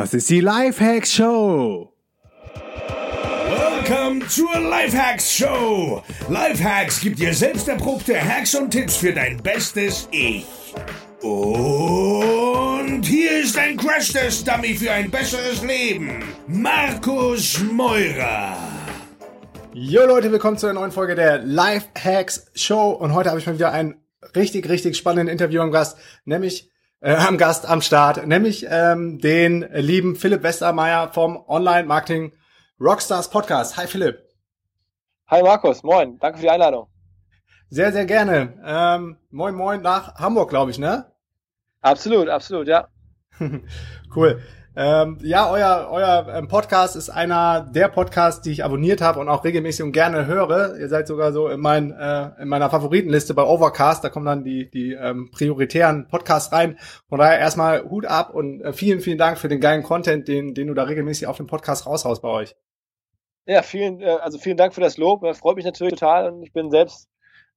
[0.00, 1.92] Das ist die Lifehacks Show.
[2.54, 6.02] Welcome zur Lifehacks Show.
[6.30, 10.46] Lifehacks gibt dir selbst erprobte Hacks und Tipps für dein bestes Ich.
[11.20, 16.24] Und hier ist ein Crash-Test-Dummy für ein besseres Leben.
[16.46, 18.56] Markus Meurer.
[19.74, 22.92] Jo Leute, willkommen zu einer neuen Folge der Lifehacks Show.
[22.92, 23.96] Und heute habe ich mal wieder einen
[24.34, 26.70] richtig, richtig spannenden Interview am Gast, nämlich
[27.00, 32.32] äh, am Gast am Start, nämlich ähm, den lieben Philipp Westermeier vom Online-Marketing
[32.78, 33.76] Rockstars Podcast.
[33.76, 34.22] Hi Philipp.
[35.28, 36.88] Hi Markus, moin, danke für die Einladung.
[37.68, 38.60] Sehr, sehr gerne.
[38.64, 41.12] Ähm, moin, moin nach Hamburg, glaube ich, ne?
[41.80, 42.88] Absolut, absolut, ja.
[44.16, 44.42] cool.
[44.82, 49.28] Ähm, ja, euer, euer ähm, Podcast ist einer der Podcasts, die ich abonniert habe und
[49.28, 50.78] auch regelmäßig und gerne höre.
[50.78, 54.02] Ihr seid sogar so in, mein, äh, in meiner Favoritenliste bei Overcast.
[54.02, 56.78] Da kommen dann die, die ähm, prioritären Podcasts rein.
[57.10, 60.54] Von daher erstmal Hut ab und äh, vielen, vielen Dank für den geilen Content, den,
[60.54, 62.56] den du da regelmäßig auf dem Podcast raushaust bei euch.
[63.44, 65.20] Ja, vielen, äh, also vielen Dank für das Lob.
[65.20, 67.09] Das freut mich natürlich total und ich bin selbst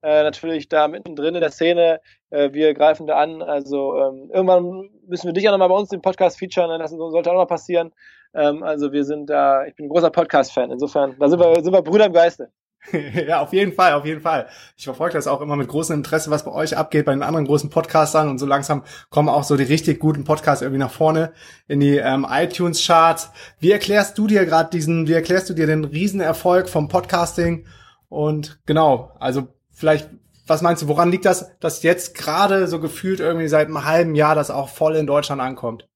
[0.04, 2.00] äh, natürlich da mittendrin in der Szene.
[2.30, 3.40] Äh, wir greifen da an.
[3.42, 6.68] Also ähm, irgendwann müssen wir dich auch nochmal bei uns im Podcast featuren.
[6.68, 6.78] Ne?
[6.78, 7.92] Das sollte auch noch passieren.
[8.34, 10.70] Ähm, also wir sind da, ich bin ein großer Podcast-Fan.
[10.70, 12.50] Insofern, da sind wir, sind wir Brüder im Geiste.
[13.26, 14.46] ja, auf jeden Fall, auf jeden Fall.
[14.76, 17.46] Ich verfolge das auch immer mit großem Interesse, was bei euch abgeht, bei den anderen
[17.46, 21.32] großen Podcastern und so langsam kommen auch so die richtig guten Podcasts irgendwie nach vorne
[21.66, 23.30] in die ähm, iTunes-Charts.
[23.58, 27.66] Wie erklärst du dir gerade diesen, wie erklärst du dir den Riesenerfolg vom Podcasting?
[28.10, 30.08] Und genau, also vielleicht,
[30.46, 34.14] was meinst du, woran liegt das, dass jetzt gerade so gefühlt irgendwie seit einem halben
[34.14, 35.88] Jahr das auch voll in Deutschland ankommt?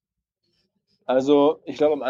[1.07, 2.01] Also ich glaube,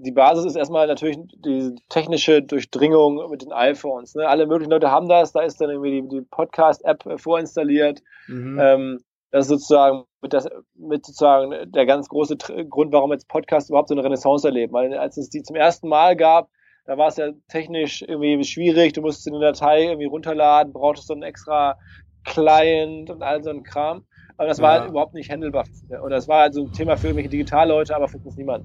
[0.00, 4.14] die Basis ist erstmal natürlich die technische Durchdringung mit den iPhones.
[4.14, 4.28] Ne?
[4.28, 8.00] Alle möglichen Leute haben das, da ist dann irgendwie die, die Podcast-App vorinstalliert.
[8.28, 8.58] Mhm.
[8.60, 12.36] Ähm, das ist sozusagen mit, das, mit sozusagen der ganz große
[12.68, 14.72] Grund, warum jetzt Podcasts überhaupt so eine Renaissance erleben.
[14.72, 16.48] Weil als es die zum ersten Mal gab,
[16.88, 18.94] da war es ja technisch irgendwie schwierig.
[18.94, 21.76] Du musstest eine Datei irgendwie runterladen, brauchtest so einen extra
[22.24, 24.06] Client und all so ein Kram.
[24.38, 24.80] Aber das war ja.
[24.80, 25.66] halt überhaupt nicht handelbar.
[26.02, 28.64] Und das war halt so ein Thema für irgendwelche Digitalleute, aber für uns niemand.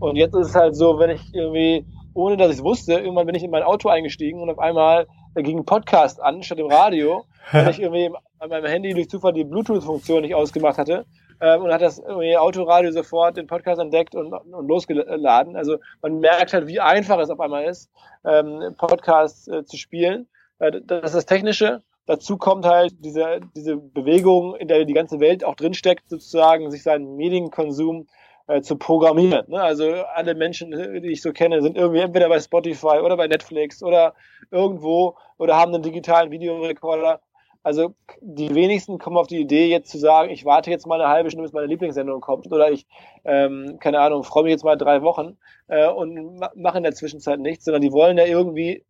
[0.00, 3.24] Und jetzt ist es halt so, wenn ich irgendwie, ohne dass ich es wusste, irgendwann
[3.24, 5.06] bin ich in mein Auto eingestiegen und auf einmal
[5.36, 9.32] ging ein Podcast an statt dem Radio, weil ich irgendwie an meinem Handy durch Zufall
[9.32, 11.06] die Bluetooth-Funktion nicht ausgemacht hatte
[11.42, 15.56] ähm, und hat das Autoradio sofort den Podcast entdeckt und, und losgeladen.
[15.56, 17.90] Also man merkt halt, wie einfach es auf einmal ist,
[18.24, 20.28] ähm, Podcasts äh, zu spielen.
[20.60, 21.82] Äh, das ist das Technische.
[22.06, 26.84] Dazu kommt halt diese, diese Bewegung, in der die ganze Welt auch drinsteckt, sozusagen, sich
[26.84, 28.06] seinen Medienkonsum
[28.46, 29.44] äh, zu programmieren.
[29.48, 29.60] Ne?
[29.60, 33.82] Also alle Menschen, die ich so kenne, sind irgendwie entweder bei Spotify oder bei Netflix
[33.82, 34.14] oder
[34.52, 37.20] irgendwo oder haben einen digitalen Videorekorder
[37.62, 41.10] also die wenigsten kommen auf die Idee, jetzt zu sagen, ich warte jetzt mal eine
[41.10, 42.86] halbe Stunde, bis meine Lieblingssendung kommt oder ich,
[43.24, 45.36] ähm, keine Ahnung, freue mich jetzt mal drei Wochen
[45.68, 48.84] äh, und ma mache in der Zwischenzeit nichts, sondern die wollen ja irgendwie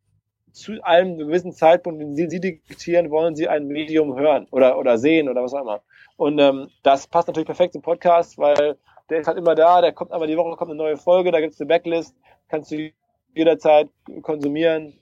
[0.53, 4.99] zu einem gewissen Zeitpunkt, den sie, sie diktieren, wollen sie ein Medium hören oder, oder
[4.99, 5.83] sehen oder was auch immer.
[6.16, 8.77] Und ähm, das passt natürlich perfekt zum Podcast, weil
[9.10, 11.41] der ist halt immer da, der kommt einmal die Woche, kommt eine neue Folge, da
[11.41, 12.15] gibt es eine Backlist,
[12.49, 12.91] kannst du
[13.34, 13.89] jederzeit
[14.22, 14.94] konsumieren,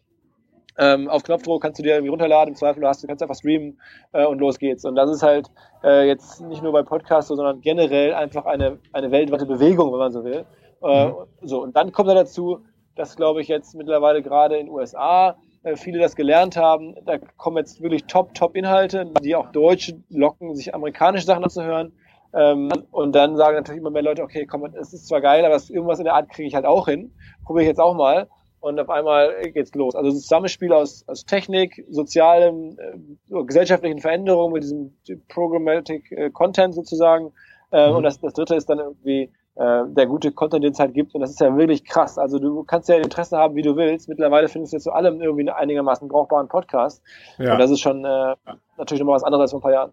[0.80, 3.78] ähm, auf Knopfdruck kannst du dir irgendwie runterladen, im Zweifel hast du kannst einfach streamen
[4.12, 4.84] äh, und los geht's.
[4.86, 5.48] Und das ist halt
[5.84, 10.12] äh, jetzt nicht nur bei Podcasts, sondern generell einfach eine, eine weltweite Bewegung, wenn man
[10.12, 10.46] so will.
[10.82, 11.14] Äh, mhm.
[11.42, 12.60] So, und dann kommt da dazu,
[12.96, 16.94] dass, glaube ich, jetzt mittlerweile gerade in den USA äh, viele das gelernt haben.
[17.04, 21.92] Da kommen jetzt wirklich top, top Inhalte, die auch Deutsche locken, sich amerikanische Sachen anzuhören.
[22.32, 25.56] Ähm, und dann sagen natürlich immer mehr Leute, okay, komm, es ist zwar geil, aber
[25.68, 27.12] irgendwas in der Art kriege ich halt auch hin.
[27.44, 28.28] Probiere ich jetzt auch mal
[28.60, 29.94] und auf einmal geht's los.
[29.94, 34.94] Also das Zusammenspiel aus, aus Technik, sozialem, äh, gesellschaftlichen Veränderungen mit diesem
[35.28, 37.32] Programmatic äh, Content sozusagen.
[37.72, 37.96] Äh, mhm.
[37.96, 41.14] Und das, das dritte ist dann irgendwie äh, der gute Content, den es halt gibt.
[41.14, 42.18] Und das ist ja wirklich krass.
[42.18, 44.08] Also du kannst ja Interesse haben, wie du willst.
[44.08, 47.02] Mittlerweile findest du jetzt zu allem irgendwie einen einigermaßen brauchbaren Podcast.
[47.38, 47.52] Ja.
[47.52, 48.34] Und das ist schon äh,
[48.76, 49.92] natürlich nochmal was anderes als vor ein paar Jahren.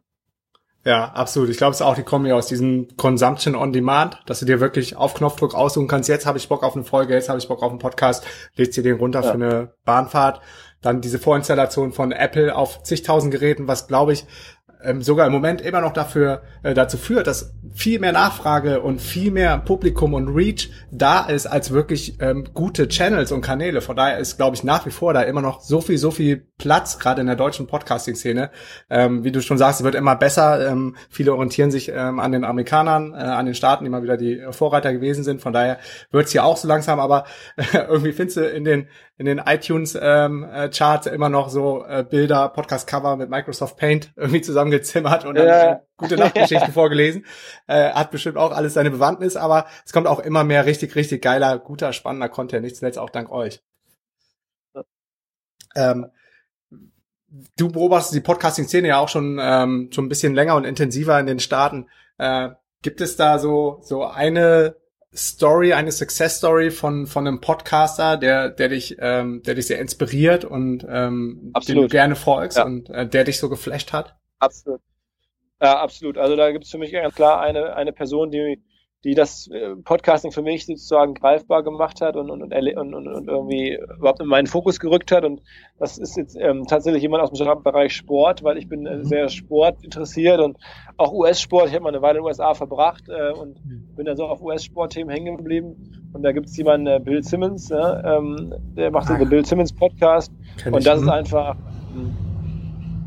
[0.86, 1.50] Ja, absolut.
[1.50, 4.62] Ich glaube, es ist auch die Kombi aus diesem Consumption on Demand, dass du dir
[4.62, 6.08] wirklich auf Knopfdruck aussuchen kannst.
[6.08, 8.26] Jetzt habe ich Bock auf eine Folge, jetzt habe ich Bock auf einen Podcast,
[8.56, 9.28] legst dir den runter ja.
[9.28, 10.42] für eine Bahnfahrt.
[10.82, 14.26] Dann diese Vorinstallation von Apple auf zigtausend Geräten, was glaube ich
[14.84, 19.02] ähm, sogar im Moment immer noch dafür äh, dazu führt, dass viel mehr Nachfrage und
[19.02, 23.82] viel mehr Publikum und Reach da ist als wirklich ähm, gute Channels und Kanäle.
[23.82, 26.48] Von daher ist, glaube ich, nach wie vor da immer noch so viel, so viel
[26.58, 28.52] Platz, gerade in der deutschen Podcasting-Szene.
[28.90, 30.70] Ähm, wie du schon sagst, es wird immer besser.
[30.70, 34.18] Ähm, viele orientieren sich ähm, an den Amerikanern, äh, an den Staaten, die immer wieder
[34.18, 35.42] die Vorreiter gewesen sind.
[35.42, 35.78] Von daher
[36.12, 37.26] wird es hier auch so langsam, aber
[37.56, 38.88] äh, irgendwie findest du in den
[39.18, 40.70] in den iTunes ähm, äh,
[41.14, 46.18] immer noch so äh, Bilder, Podcast-Cover mit Microsoft Paint irgendwie zusammen zusammengezimmert und dann gute
[46.18, 47.26] Nachtgeschichten vorgelesen.
[47.68, 51.22] Äh, hat bestimmt auch alles seine Bewandtnis, aber es kommt auch immer mehr richtig, richtig
[51.22, 53.62] geiler, guter, spannender Content, nicht zuletzt auch dank euch.
[55.76, 56.08] Ähm,
[57.58, 61.26] du beobachtest die Podcasting-Szene ja auch schon ähm, schon ein bisschen länger und intensiver in
[61.26, 61.88] den Staaten.
[62.18, 62.50] Äh,
[62.82, 64.76] gibt es da so so eine
[65.16, 69.80] Story, eine Success Story von von einem Podcaster, der der dich ähm, der dich sehr
[69.80, 72.66] inspiriert und ähm, den du gerne folgst ja.
[72.66, 74.18] und äh, der dich so geflasht hat?
[74.40, 74.82] Absolut.
[75.62, 76.18] Ja, absolut.
[76.18, 78.62] Also da gibt es für mich ganz klar eine eine Person, die
[79.04, 83.28] die das äh, Podcasting für mich sozusagen greifbar gemacht hat und, und, und, und, und
[83.28, 85.24] irgendwie überhaupt in meinen Fokus gerückt hat.
[85.24, 85.42] Und
[85.78, 89.06] das ist jetzt ähm, tatsächlich jemand aus dem Bereich Sport, weil ich bin äh, mhm.
[89.06, 90.58] sehr Sport interessiert und
[90.98, 91.68] auch US-Sport.
[91.68, 93.96] Ich habe mal eine Weile in den USA verbracht äh, und mhm.
[93.96, 96.10] bin dann so auf US-Sport-Themen hängen geblieben.
[96.12, 99.74] Und da gibt es jemanden, äh, Bill Simmons, ja, ähm, der macht den Bill Simmons
[99.74, 100.32] Podcast.
[100.66, 101.12] Und das ist mhm.
[101.12, 101.56] einfach.
[101.94, 102.27] Hm,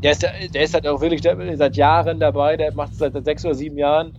[0.03, 3.45] der ist, der ist halt auch wirklich seit Jahren dabei, der macht es seit sechs
[3.45, 4.17] oder sieben Jahren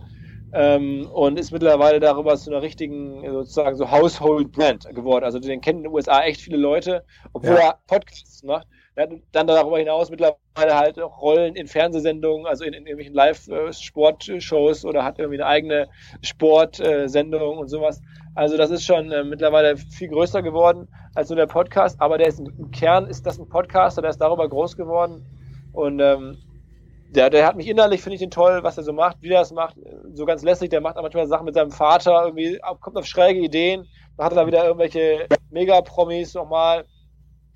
[0.53, 5.25] ähm, und ist mittlerweile darüber zu einer richtigen, sozusagen so Household Brand geworden.
[5.25, 7.03] Also den kennen in den USA echt viele Leute,
[7.33, 7.69] obwohl ja.
[7.69, 8.67] er Podcasts macht.
[8.95, 10.37] Er hat dann darüber hinaus mittlerweile
[10.75, 15.89] halt auch Rollen in Fernsehsendungen, also in, in irgendwelchen Live-Sportshows oder hat irgendwie eine eigene
[16.21, 17.99] Sportsendung und sowas.
[18.35, 22.27] Also das ist schon äh, mittlerweile viel größer geworden als nur der Podcast, aber der
[22.27, 25.25] ist im Kern ist das ein Podcaster, der ist darüber groß geworden
[25.73, 26.37] und ähm,
[27.09, 29.41] der, der hat mich innerlich, finde ich den toll, was er so macht, wie er
[29.41, 29.75] das macht,
[30.13, 33.87] so ganz lässig, der macht manchmal Sachen mit seinem Vater, irgendwie kommt auf schräge Ideen,
[34.17, 36.85] dann hat er da wieder irgendwelche Mega-Promis nochmal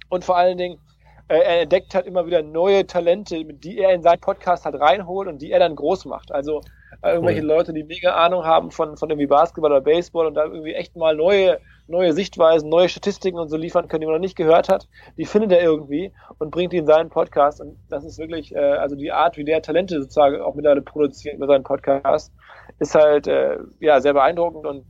[0.10, 0.80] und vor allen Dingen,
[1.28, 5.28] äh, er entdeckt halt immer wieder neue Talente, die er in seinen Podcast halt reinholt
[5.28, 6.32] und die er dann groß macht.
[6.32, 6.62] Also
[7.02, 7.48] äh, irgendwelche cool.
[7.48, 10.96] Leute, die mega Ahnung haben von, von irgendwie Basketball oder Baseball und da irgendwie echt
[10.96, 14.70] mal neue neue Sichtweisen, neue Statistiken und so liefern können, die man noch nicht gehört
[14.70, 14.88] hat,
[15.18, 17.62] die findet er irgendwie und bringt die in seinen Podcast.
[17.62, 21.36] Und das ist wirklich, äh, also die Art, wie der Talente sozusagen auch mittlerweile produziert
[21.36, 22.34] über seinen Podcast,
[22.80, 24.86] ist halt äh, ja sehr beeindruckend und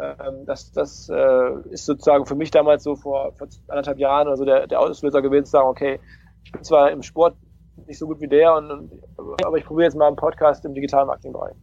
[0.00, 4.36] ähm, das, das äh, ist sozusagen für mich damals so vor, vor anderthalb Jahren oder
[4.36, 6.00] so der, der Auslöser gewesen, zu sagen, okay,
[6.44, 7.36] ich bin zwar im Sport
[7.86, 10.74] nicht so gut wie der, und, und aber ich probiere jetzt mal einen Podcast im
[10.74, 11.54] digitalen Marketingbereich.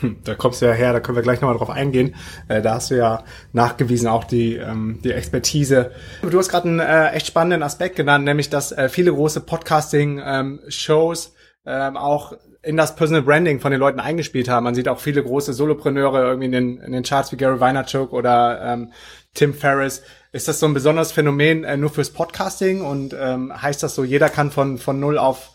[0.00, 2.14] Hm, da kommst du ja her, da können wir gleich nochmal drauf eingehen.
[2.48, 5.92] Äh, da hast du ja nachgewiesen auch die, ähm, die Expertise.
[6.22, 11.34] Du hast gerade einen äh, echt spannenden Aspekt genannt, nämlich dass äh, viele große Podcasting-Shows
[11.66, 14.64] ähm, auch in das Personal Branding von den Leuten eingespielt haben.
[14.64, 18.12] Man sieht auch viele große Solopreneure irgendwie in den, in den Charts wie Gary Vaynerchuk
[18.12, 18.92] oder ähm,
[19.34, 20.02] Tim Ferriss.
[20.30, 24.04] Ist das so ein besonderes Phänomen äh, nur fürs Podcasting und ähm, heißt das so,
[24.04, 25.50] jeder kann von, von null auf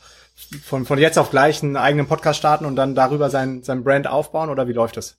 [0.63, 4.07] von, von jetzt auf gleich einen eigenen Podcast starten und dann darüber sein, sein Brand
[4.07, 5.17] aufbauen oder wie läuft das?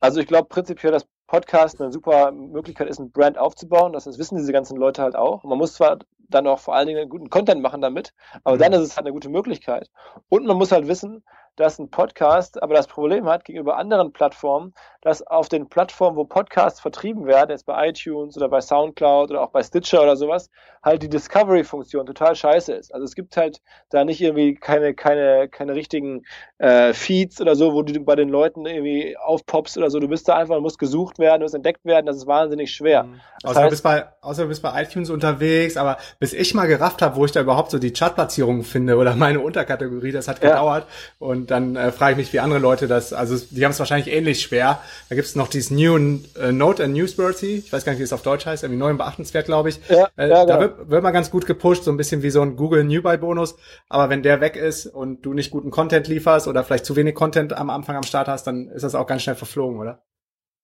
[0.00, 3.92] Also ich glaube prinzipiell, dass Podcast eine super Möglichkeit ist, ein Brand aufzubauen.
[3.92, 5.44] Das wissen diese ganzen Leute halt auch.
[5.44, 8.12] Man muss zwar dann auch vor allen Dingen guten Content machen damit,
[8.44, 8.60] aber mhm.
[8.60, 9.90] dann ist es halt eine gute Möglichkeit.
[10.28, 11.22] Und man muss halt wissen,
[11.60, 14.72] dass ein Podcast aber das Problem hat gegenüber anderen Plattformen,
[15.02, 19.42] dass auf den Plattformen, wo Podcasts vertrieben werden, jetzt bei iTunes oder bei Soundcloud oder
[19.42, 20.50] auch bei Stitcher oder sowas,
[20.82, 22.94] halt die Discovery-Funktion total scheiße ist.
[22.94, 23.60] Also es gibt halt
[23.90, 26.24] da nicht irgendwie keine, keine, keine richtigen
[26.60, 29.98] äh, Feeds oder so, wo du bei den Leuten irgendwie aufpoppst oder so.
[29.98, 32.72] Du bist da einfach, du musst gesucht werden, du musst entdeckt werden, das ist wahnsinnig
[32.72, 33.04] schwer.
[33.04, 33.20] Mhm.
[33.42, 36.66] Außer, heißt, du bist bei, außer du bist bei iTunes unterwegs, aber bis ich mal
[36.66, 40.42] gerafft habe, wo ich da überhaupt so die Chartplatzierung finde oder meine Unterkategorie, das hat
[40.42, 40.84] gedauert.
[40.86, 41.26] Ja.
[41.26, 44.14] Und dann äh, frage ich mich, wie andere Leute das, also die haben es wahrscheinlich
[44.14, 44.80] ähnlich schwer.
[45.08, 48.04] Da gibt es noch dieses New äh, Note and Newsworthy, ich weiß gar nicht, wie
[48.04, 49.80] es auf Deutsch heißt, irgendwie neu und beachtenswert, glaube ich.
[49.88, 50.60] Ja, äh, ja, da genau.
[50.60, 53.16] wird, wird man ganz gut gepusht, so ein bisschen wie so ein Google New Buy
[53.16, 53.56] Bonus.
[53.88, 57.14] Aber wenn der weg ist und du nicht guten Content lieferst oder vielleicht zu wenig
[57.14, 60.02] Content am Anfang am Start hast, dann ist das auch ganz schnell verflogen, oder?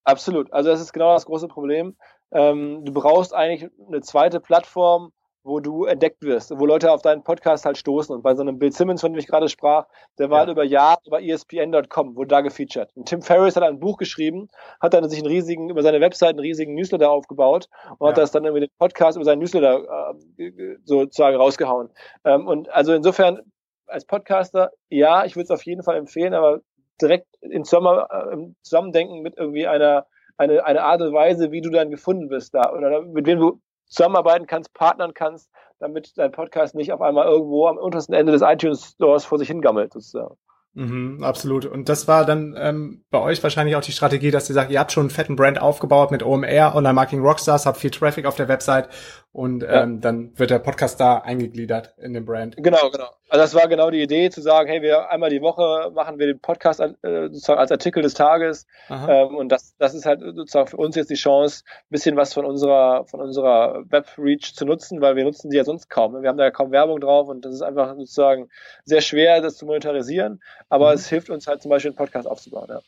[0.05, 0.53] Absolut.
[0.53, 1.97] Also das ist genau das große Problem.
[2.31, 5.13] Ähm, du brauchst eigentlich eine zweite Plattform,
[5.47, 8.15] wo du entdeckt wirst, wo Leute auf deinen Podcast halt stoßen.
[8.15, 9.87] Und bei so einem Bill Simmons, von dem ich gerade sprach,
[10.19, 10.41] der war ja.
[10.41, 12.91] halt über Jahre über ESPN.com, wurde da gefeatured.
[12.97, 14.49] Und Tim Ferriss hat ein Buch geschrieben,
[14.81, 18.11] hat dann sich einen riesigen, über seine Website einen riesigen Newsletter aufgebaut und ja.
[18.11, 21.91] hat das dann irgendwie den Podcast über seinen Newsletter äh, sozusagen rausgehauen.
[22.25, 23.41] Ähm, und also insofern,
[23.87, 26.61] als Podcaster, ja, ich würde es auf jeden Fall empfehlen, aber
[27.01, 31.61] direkt in Sommer, äh, im Zusammendenken mit irgendwie einer eine, eine Art und Weise, wie
[31.61, 36.33] du dann gefunden wirst da oder mit wem du zusammenarbeiten kannst, partnern kannst, damit dein
[36.33, 40.37] Podcast nicht auf einmal irgendwo am untersten Ende des iTunes Stores vor sich hingammelt, sozusagen.
[40.75, 41.65] Mhm, absolut.
[41.65, 44.79] Und das war dann ähm, bei euch wahrscheinlich auch die Strategie, dass ihr sagt, ihr
[44.79, 48.37] habt schon einen fetten Brand aufgebaut mit OMR, Online Marketing Rockstars, habt viel Traffic auf
[48.37, 48.91] der Website
[49.37, 49.83] und ja.
[49.83, 52.57] ähm, dann wird der Podcast da eingegliedert in den Brand.
[52.57, 53.11] Genau, genau.
[53.29, 56.27] Also das war genau die Idee, zu sagen, hey, wir einmal die Woche machen wir
[56.27, 58.67] den Podcast äh, sozusagen als Artikel des Tages.
[58.89, 62.33] Ähm, und das, das ist halt sozusagen für uns jetzt die Chance, ein bisschen was
[62.33, 66.23] von unserer, von unserer Web-Reach zu nutzen, weil wir nutzen die ja sonst kaum.
[66.23, 68.49] Wir haben da ja kaum Werbung drauf und das ist einfach sozusagen
[68.85, 70.41] sehr schwer, das zu monetarisieren.
[70.71, 70.95] Aber mhm.
[70.95, 72.69] es hilft uns halt zum Beispiel einen Podcast aufzubauen.
[72.71, 72.81] Ja.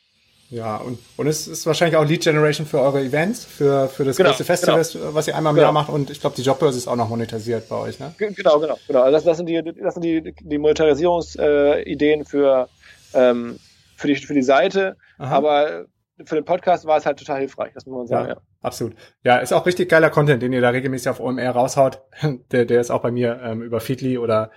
[0.49, 4.17] Ja, und, und es ist wahrscheinlich auch Lead Generation für eure Events, für, für das
[4.17, 5.13] genau, große Festival, genau.
[5.13, 5.67] was ihr einmal im genau.
[5.67, 5.89] Jahr macht.
[5.89, 8.15] Und ich glaube, die Jobbörse ist auch noch monetarisiert bei euch, ne?
[8.17, 9.01] Genau, genau, genau.
[9.01, 12.67] Also das, das sind die, das sind die, die Monetarisierungsideen äh, für,
[13.13, 13.59] ähm,
[13.95, 14.97] für, die, für die Seite.
[15.19, 15.35] Aha.
[15.35, 15.85] Aber
[16.25, 18.33] für den Podcast war es halt total hilfreich, das muss man sagen, ja.
[18.35, 18.41] ja.
[18.61, 18.95] Absolut.
[19.23, 22.01] Ja, ist auch richtig geiler Content, den ihr da regelmäßig auf OMR raushaut.
[22.51, 24.51] Der, der ist auch bei mir ähm, über Feedly oder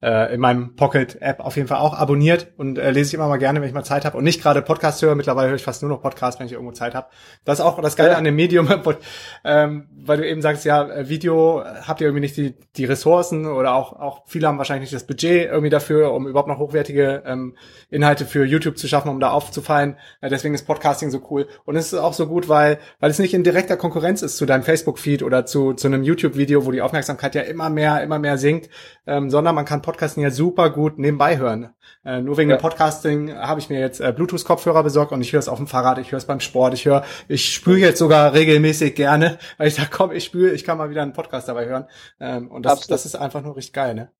[0.00, 3.38] äh, in meinem Pocket-App auf jeden Fall auch abonniert und äh, lese ich immer mal
[3.38, 5.14] gerne, wenn ich mal Zeit habe und nicht gerade Podcast höre.
[5.16, 7.08] Mittlerweile höre ich fast nur noch Podcast, wenn ich irgendwo Zeit habe.
[7.44, 8.18] Das ist auch das Geile ja.
[8.18, 8.68] an dem Medium,
[9.44, 13.46] ähm, weil du eben sagst, ja, äh, Video habt ihr irgendwie nicht die, die Ressourcen
[13.46, 17.24] oder auch, auch viele haben wahrscheinlich nicht das Budget irgendwie dafür, um überhaupt noch hochwertige
[17.26, 17.56] ähm,
[17.90, 19.96] Inhalte für YouTube zu schaffen, um da aufzufallen.
[20.20, 21.48] Äh, deswegen ist Podcasting so cool.
[21.64, 24.46] Und es ist auch so gut, weil, weil es nicht in direkter Konkurrenz ist zu
[24.46, 28.38] deinem Facebook-Feed oder zu, zu einem YouTube-Video, wo die Aufmerksamkeit ja immer mehr, immer mehr
[28.38, 28.70] sinkt,
[29.06, 31.74] ähm, sondern man kann Podcasting ja super gut nebenbei hören.
[32.04, 32.56] Äh, nur wegen ja.
[32.56, 35.66] dem Podcasting habe ich mir jetzt äh, Bluetooth-Kopfhörer besorgt und ich höre es auf dem
[35.66, 39.68] Fahrrad, ich höre es beim Sport, ich höre, ich spüre jetzt sogar regelmäßig gerne, weil
[39.68, 41.86] ich sage, komm, ich spüre, ich kann mal wieder einen Podcast dabei hören.
[42.20, 44.10] Ähm, und das, das ist einfach nur richtig geil, ne?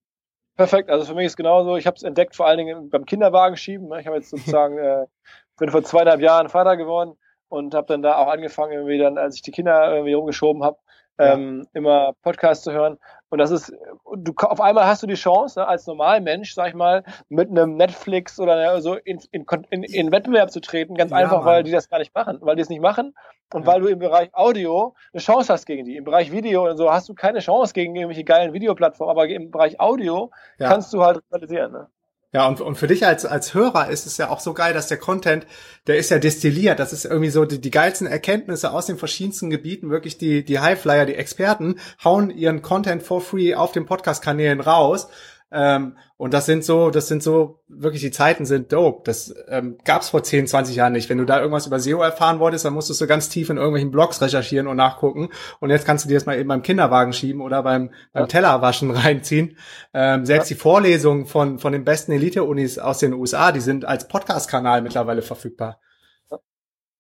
[0.57, 3.59] Perfekt, also für mich ist genauso, ich habe es entdeckt, vor allen Dingen beim Kinderwagen
[3.59, 3.89] schieben.
[3.89, 4.01] Ne?
[4.01, 5.05] Ich habe jetzt sozusagen, äh,
[5.59, 7.19] bin vor zweieinhalb Jahren Vater geworden
[7.51, 10.79] und habe dann da auch angefangen, irgendwie dann, als ich die Kinder irgendwie rumgeschoben habe,
[11.19, 12.99] ähm, immer Podcast zu hören.
[13.31, 13.73] Und das ist,
[14.17, 17.77] du auf einmal hast du die Chance, ne, als Normalmensch, sag ich mal, mit einem
[17.77, 21.47] Netflix oder so in, in, in, in Wettbewerb zu treten, ganz ja, einfach, Mann.
[21.47, 23.15] weil die das gar nicht machen, weil die es nicht machen
[23.53, 23.67] und ja.
[23.67, 25.97] weil du im Bereich Audio eine Chance hast gegen die.
[25.97, 29.51] Im Bereich Video und so hast du keine Chance gegen irgendwelche geilen Videoplattformen, aber im
[29.51, 30.69] Bereich Audio ja.
[30.69, 31.73] kannst du halt realisieren.
[31.73, 31.89] Ne?
[32.31, 34.87] Ja, und, und für dich als, als Hörer ist es ja auch so geil, dass
[34.87, 35.47] der Content,
[35.87, 36.79] der ist ja destilliert.
[36.79, 39.89] Das ist irgendwie so die, die geilsten Erkenntnisse aus den verschiedensten Gebieten.
[39.89, 45.09] Wirklich die, die Highflyer, die Experten hauen ihren Content for free auf den Podcast-Kanälen raus.
[45.51, 49.03] Ähm, und das sind so, das sind so, wirklich die Zeiten sind dope.
[49.05, 51.09] Das ähm, gab es vor 10, 20 Jahren nicht.
[51.09, 53.91] Wenn du da irgendwas über SEO erfahren wolltest, dann musstest du ganz tief in irgendwelchen
[53.91, 55.31] Blogs recherchieren und nachgucken.
[55.61, 58.27] Und jetzt kannst du dir das mal eben beim Kinderwagen schieben oder beim, beim ja.
[58.27, 59.57] Tellerwaschen reinziehen.
[59.95, 60.57] Ähm, selbst ja.
[60.57, 65.23] die Vorlesungen von, von den besten Elite-Unis aus den USA, die sind als Podcast-Kanal mittlerweile
[65.23, 65.81] verfügbar.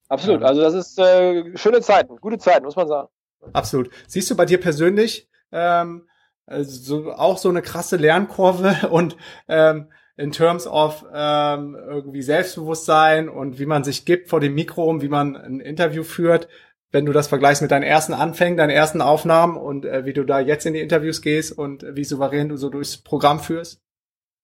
[0.08, 0.42] Absolut.
[0.42, 3.08] Also das ist äh, schöne Zeiten, gute Zeiten, muss man sagen.
[3.52, 3.90] Absolut.
[4.06, 6.08] Siehst du bei dir persönlich ähm,
[6.48, 9.16] also so, auch so eine krasse Lernkurve und
[9.48, 14.84] ähm, in terms of ähm, irgendwie Selbstbewusstsein und wie man sich gibt vor dem Mikro
[14.84, 16.48] und wie man ein Interview führt,
[16.90, 20.24] wenn du das vergleichst mit deinen ersten Anfängen, deinen ersten Aufnahmen und äh, wie du
[20.24, 23.80] da jetzt in die Interviews gehst und wie souverän du so durchs Programm führst?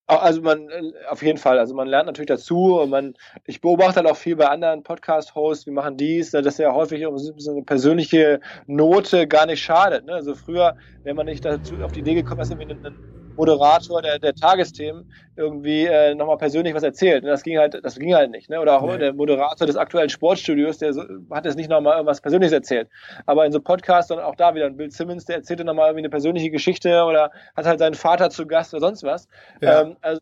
[0.07, 3.97] Also man, äh, auf jeden Fall, also man lernt natürlich dazu und man, ich beobachte
[3.97, 7.63] halt auch viel bei anderen Podcast-Hosts, wie machen dies, ne, dass ja häufig so eine
[7.63, 10.05] persönliche Note gar nicht schadet.
[10.05, 10.13] Ne?
[10.13, 12.99] Also früher, wenn man nicht dazu auf die Idee gekommen ist, irgendwie einen
[13.35, 17.23] Moderator der, der Tagesthemen irgendwie äh, nochmal persönlich was erzählt.
[17.23, 18.49] Und das ging halt, das ging halt nicht.
[18.49, 18.59] Ne?
[18.59, 18.97] Oder auch nee.
[18.97, 22.89] der Moderator des aktuellen Sportstudios, der so, hat jetzt nicht nochmal irgendwas Persönliches erzählt.
[23.25, 26.01] Aber in so Podcasts dann auch da wieder ein Bill Simmons, der erzählte nochmal irgendwie
[26.01, 29.27] eine persönliche Geschichte oder hat halt seinen Vater zu Gast oder sonst was.
[29.61, 29.81] Ja.
[29.81, 30.21] Ähm, also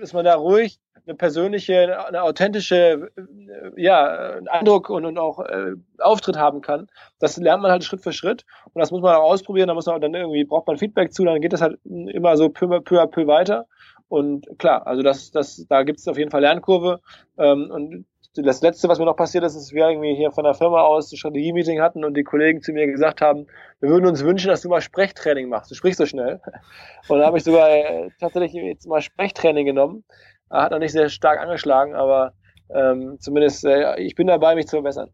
[0.00, 5.72] dass man da ruhig eine persönliche, eine authentische, äh, ja, Eindruck und, und auch äh,
[5.98, 6.88] Auftritt haben kann.
[7.18, 9.68] Das lernt man halt Schritt für Schritt und das muss man auch ausprobieren.
[9.68, 12.48] Da muss man dann irgendwie braucht man Feedback zu, dann geht das halt immer so
[12.48, 13.66] peu, peu à peu weiter.
[14.08, 17.00] Und klar, also das, das, da gibt es auf jeden Fall Lernkurve.
[17.36, 18.06] Ähm, und
[18.42, 21.12] das letzte, was mir noch passiert ist, ist, wir irgendwie hier von der Firma aus
[21.12, 23.46] ein Strategie-Meeting hatten und die Kollegen zu mir gesagt haben,
[23.80, 25.70] wir würden uns wünschen, dass du mal Sprechtraining machst.
[25.70, 26.40] Du sprichst so schnell.
[27.08, 30.04] Und da habe ich sogar äh, tatsächlich jetzt mal Sprechtraining genommen.
[30.50, 32.32] Hat noch nicht sehr stark angeschlagen, aber
[32.70, 35.10] ähm, zumindest äh, ich bin dabei, mich zu verbessern.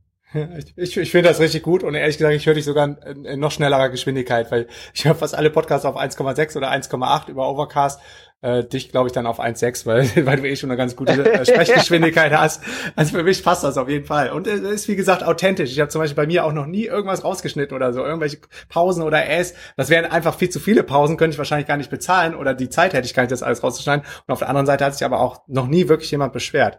[0.76, 3.40] Ich, ich finde das richtig gut und ehrlich gesagt, ich höre dich sogar in, in
[3.40, 8.00] noch schnellerer Geschwindigkeit, weil ich höre fast alle Podcasts auf 1,6 oder 1,8 über Overcast.
[8.42, 11.30] Äh, dich glaube ich dann auf 1,6, weil, weil du eh schon eine ganz gute
[11.30, 12.62] äh, Sprechgeschwindigkeit hast.
[12.96, 14.30] Also für mich passt das auf jeden Fall.
[14.30, 15.72] Und es äh, ist wie gesagt authentisch.
[15.72, 19.02] Ich habe zum Beispiel bei mir auch noch nie irgendwas rausgeschnitten oder so, irgendwelche Pausen
[19.02, 19.54] oder Äs.
[19.76, 22.70] Das wären einfach viel zu viele Pausen, könnte ich wahrscheinlich gar nicht bezahlen oder die
[22.70, 24.06] Zeit hätte ich gar nicht, das alles rauszuschneiden.
[24.26, 26.78] Und auf der anderen Seite hat sich aber auch noch nie wirklich jemand beschwert.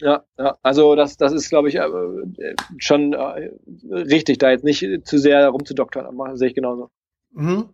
[0.00, 1.88] Ja, ja, also das, das ist, glaube ich, äh,
[2.78, 3.50] schon äh,
[3.90, 6.90] richtig, da jetzt nicht zu sehr rumzudoktern, machen sehe ich genauso.
[7.32, 7.68] Mhm.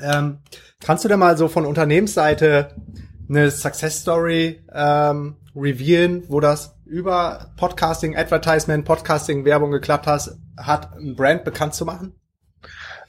[0.00, 0.38] Ähm,
[0.80, 2.74] kannst du denn mal so von Unternehmensseite
[3.28, 10.96] eine Success Story ähm, revealen, wo das über Podcasting, Advertisement, Podcasting, Werbung geklappt has, hat,
[10.96, 12.14] ein Brand bekannt zu machen?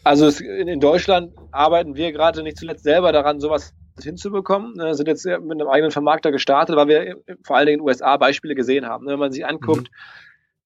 [0.03, 3.73] Also es, in Deutschland arbeiten wir gerade nicht zuletzt selber daran, sowas
[4.03, 4.75] hinzubekommen.
[4.75, 7.87] Wir sind jetzt mit einem eigenen Vermarkter gestartet, weil wir vor allen Dingen in den
[7.87, 9.07] USA Beispiele gesehen haben.
[9.07, 9.95] Wenn man sich anguckt, mhm.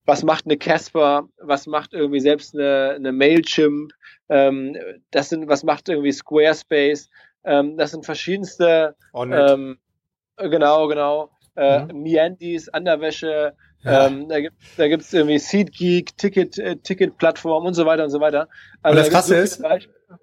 [0.05, 3.91] was macht eine Casper, was macht irgendwie selbst eine, eine Mailchimp,
[4.29, 4.75] ähm,
[5.11, 7.09] das sind, was macht irgendwie Squarespace,
[7.43, 9.77] ähm, das sind verschiedenste, ähm,
[10.37, 12.01] genau, genau, äh, mhm.
[12.01, 14.07] Miandis, Underwäsche, ja.
[14.07, 18.19] Ähm, da gibt da gibt's irgendwie SeatGeek, Ticket, äh, Ticketplattform und so weiter und so
[18.19, 18.47] weiter.
[18.81, 19.63] Also und das Krasse so ist,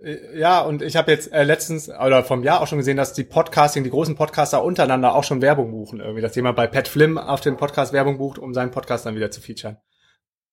[0.03, 3.13] äh, ja, und ich habe jetzt äh, letztens oder vom Jahr auch schon gesehen, dass
[3.13, 6.89] die Podcasting, die großen Podcaster untereinander auch schon Werbung buchen irgendwie, dass jemand bei Pat
[6.89, 9.79] Flim auf den Podcast Werbung bucht, um seinen Podcast dann wieder zu featuren.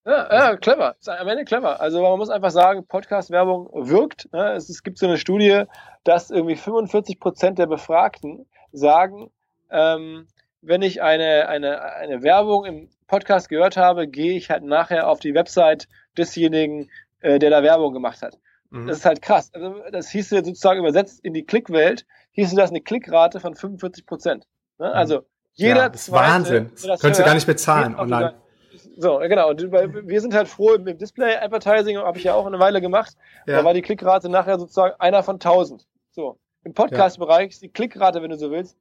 [0.06, 0.96] Ja, ja, clever.
[0.98, 1.80] Ist am Ende clever.
[1.80, 4.30] Also man muss einfach sagen, Podcast-Werbung wirkt.
[4.32, 4.52] Ne?
[4.52, 5.64] Es, es, gibt so eine Studie,
[6.04, 9.30] dass irgendwie 45 Prozent der Befragten sagen,
[9.70, 10.28] ähm,
[10.60, 15.20] wenn ich eine, eine, eine Werbung im Podcast gehört habe, gehe ich halt nachher auf
[15.20, 18.38] die Website desjenigen, äh, der da Werbung gemacht hat.
[18.70, 18.86] Mhm.
[18.86, 19.50] Das ist halt krass.
[19.54, 24.46] Also das hieß sozusagen übersetzt in die Klickwelt, hieße das eine Klickrate von 45 Prozent.
[24.78, 24.88] Ne?
[24.88, 24.94] Mhm.
[24.94, 25.22] Also
[25.54, 26.70] jeder ja, das zweite, Wahnsinn.
[26.74, 28.34] Das Könntest du gar nicht bezahlen online.
[28.96, 29.50] So, genau.
[29.50, 33.16] Und wir sind halt froh im Display-Advertising, habe ich ja auch eine Weile gemacht.
[33.46, 33.58] Ja.
[33.58, 35.86] Da war die Klickrate nachher sozusagen einer von 1000.
[36.10, 36.38] So.
[36.64, 38.76] Im Podcast-Bereich ist die Klickrate, wenn du so willst,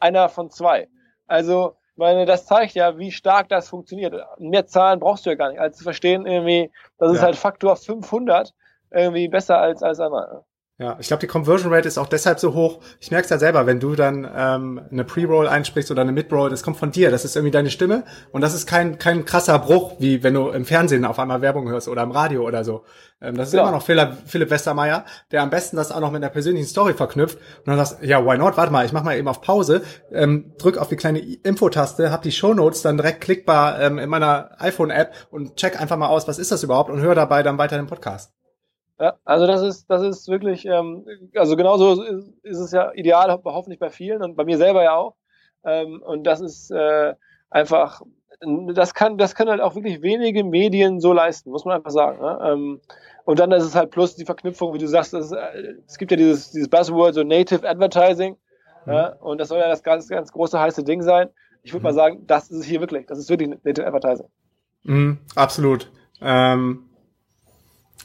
[0.00, 0.88] einer von zwei.
[1.26, 4.14] Also, meine, das zeigt ja, wie stark das funktioniert.
[4.38, 7.24] Mehr Zahlen brauchst du ja gar nicht, als zu verstehen irgendwie, das ist ja.
[7.24, 8.54] halt Faktor 500
[8.90, 10.44] irgendwie besser als als einmal.
[10.80, 12.78] Ja, ich glaube, die Conversion Rate ist auch deshalb so hoch.
[13.00, 16.50] Ich merke es ja selber, wenn du dann ähm, eine Pre-Roll einsprichst oder eine Mid-Roll,
[16.50, 17.10] das kommt von dir.
[17.10, 20.50] Das ist irgendwie deine Stimme und das ist kein kein krasser Bruch, wie wenn du
[20.50, 22.84] im Fernsehen auf einmal Werbung hörst oder im Radio oder so.
[23.20, 23.62] Ähm, das ist ja.
[23.62, 27.38] immer noch Philipp, Westermeier, der am besten das auch noch mit einer persönlichen Story verknüpft
[27.38, 28.56] und dann sagst, ja, why not?
[28.56, 29.82] Warte mal, ich mach mal eben auf Pause,
[30.12, 34.50] ähm, drück auf die kleine Infotaste, hab die Shownotes dann direkt klickbar ähm, in meiner
[34.58, 37.76] iPhone-App und check einfach mal aus, was ist das überhaupt und hör dabei dann weiter
[37.76, 38.37] den Podcast.
[39.00, 43.30] Ja, also das ist, das ist wirklich, ähm, also genauso ist, ist es ja ideal,
[43.44, 45.14] hoffentlich bei vielen und bei mir selber ja auch.
[45.64, 47.14] Ähm, und das ist äh,
[47.48, 48.02] einfach,
[48.74, 52.20] das kann, das kann halt auch wirklich wenige Medien so leisten, muss man einfach sagen.
[52.20, 52.38] Ne?
[52.42, 52.80] Ähm,
[53.24, 56.10] und dann ist es halt plus die Verknüpfung, wie du sagst, es, äh, es gibt
[56.10, 58.36] ja dieses, dieses Buzzword, so Native Advertising.
[58.84, 58.92] Mhm.
[58.92, 59.08] Ja?
[59.20, 61.28] Und das soll ja das ganz, ganz große heiße Ding sein.
[61.62, 61.84] Ich würde mhm.
[61.84, 63.06] mal sagen, das ist es hier wirklich.
[63.06, 64.26] Das ist wirklich Native Advertising.
[64.82, 65.92] Mhm, absolut.
[66.20, 66.87] Ähm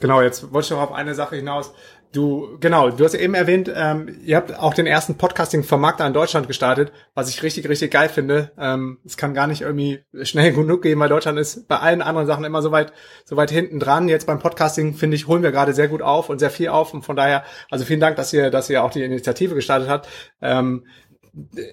[0.04, 1.72] Genau, jetzt wollte ich noch auf eine Sache hinaus.
[2.12, 6.46] Du, genau, du hast eben erwähnt, ähm, ihr habt auch den ersten Podcasting-Vermarkter in Deutschland
[6.46, 8.52] gestartet, was ich richtig, richtig geil finde.
[8.58, 12.26] Ähm, es kann gar nicht irgendwie schnell genug gehen, weil Deutschland ist bei allen anderen
[12.26, 12.92] Sachen immer so weit,
[13.24, 14.06] so weit hinten dran.
[14.08, 16.92] Jetzt beim Podcasting, finde ich, holen wir gerade sehr gut auf und sehr viel auf.
[16.92, 20.06] Und von daher, also vielen Dank, dass ihr, dass ihr auch die Initiative gestartet habt.
[20.42, 20.84] Ähm,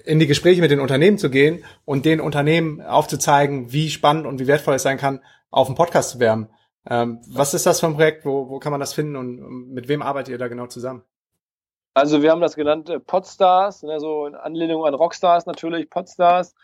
[0.06, 4.40] in die Gespräche mit den Unternehmen zu gehen und den Unternehmen aufzuzeigen, wie spannend und
[4.40, 6.48] wie wertvoll es sein kann, auf dem Podcast zu werben.
[6.90, 8.26] Ähm, was ist das für ein Projekt?
[8.26, 11.04] Wo, wo kann man das finden und mit wem arbeitet ihr da genau zusammen?
[11.94, 16.56] Also wir haben das genannt äh, Podstars, ne, so in Anlehnung an Rockstars natürlich, Podstars.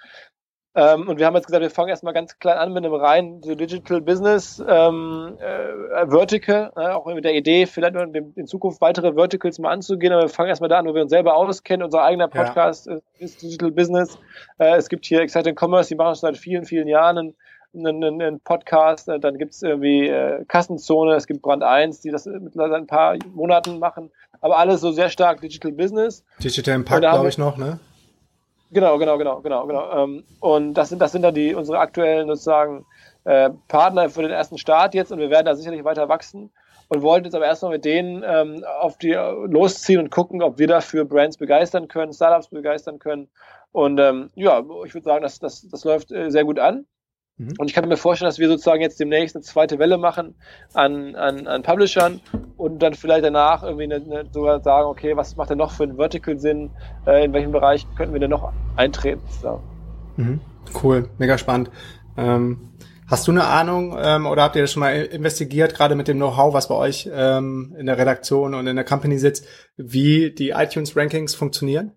[0.73, 3.41] Ähm, und wir haben jetzt gesagt, wir fangen erstmal ganz klein an mit einem reinen
[3.41, 9.13] so Digital Business ähm, äh, Vertical, äh, auch mit der Idee, vielleicht in Zukunft weitere
[9.15, 11.83] Verticals mal anzugehen, aber wir fangen erstmal da an, wo wir uns selber auskennen.
[11.83, 12.99] Unser eigener Podcast ja.
[13.17, 14.19] ist Digital Business.
[14.59, 17.35] Äh, es gibt hier Exciting Commerce, die machen es seit vielen, vielen Jahren einen
[17.75, 22.25] einen, einen Podcast, äh, dann gibt's irgendwie äh, Kassenzone, es gibt Brand 1, die das
[22.25, 26.23] mittlerweile ein paar Monaten machen, aber alles so sehr stark Digital Business.
[26.43, 27.79] Digital Impact, glaube ich, noch, ne?
[28.71, 30.03] Genau, genau, genau, genau, genau.
[30.03, 32.85] Ähm, und das sind, das sind dann die unsere aktuellen sozusagen
[33.23, 36.49] äh, Partner für den ersten Start jetzt und wir werden da sicherlich weiter wachsen
[36.89, 40.67] und wollten jetzt aber erstmal mit denen ähm, auf die losziehen und gucken, ob wir
[40.67, 43.29] dafür Brands begeistern können, Startups begeistern können.
[43.71, 46.85] Und ähm, ja, ich würde sagen, das, das, das läuft äh, sehr gut an.
[47.37, 47.53] Mhm.
[47.57, 50.35] Und ich kann mir vorstellen, dass wir sozusagen jetzt demnächst eine zweite Welle machen
[50.73, 52.19] an, an, an Publishern
[52.57, 55.83] und dann vielleicht danach irgendwie eine, eine, sogar sagen, okay, was macht denn noch für
[55.83, 56.71] einen Vertical Sinn?
[57.05, 59.21] Äh, in welchem Bereich könnten wir denn noch eintreten?
[59.41, 59.61] So.
[60.15, 60.41] Mhm.
[60.83, 61.69] Cool, mega spannend.
[62.17, 62.71] Ähm,
[63.07, 66.17] hast du eine Ahnung ähm, oder habt ihr das schon mal investigiert, gerade mit dem
[66.17, 69.45] Know-how, was bei euch ähm, in der Redaktion und in der Company sitzt,
[69.77, 71.91] wie die iTunes-Rankings funktionieren?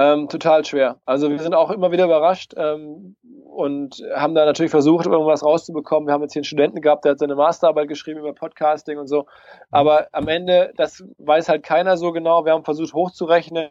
[0.00, 1.00] Ähm, total schwer.
[1.06, 6.06] Also wir sind auch immer wieder überrascht ähm, und haben da natürlich versucht, irgendwas rauszubekommen.
[6.06, 9.08] Wir haben jetzt hier einen Studenten gehabt, der hat seine Masterarbeit geschrieben über Podcasting und
[9.08, 9.26] so.
[9.72, 12.44] Aber am Ende, das weiß halt keiner so genau.
[12.44, 13.70] Wir haben versucht hochzurechnen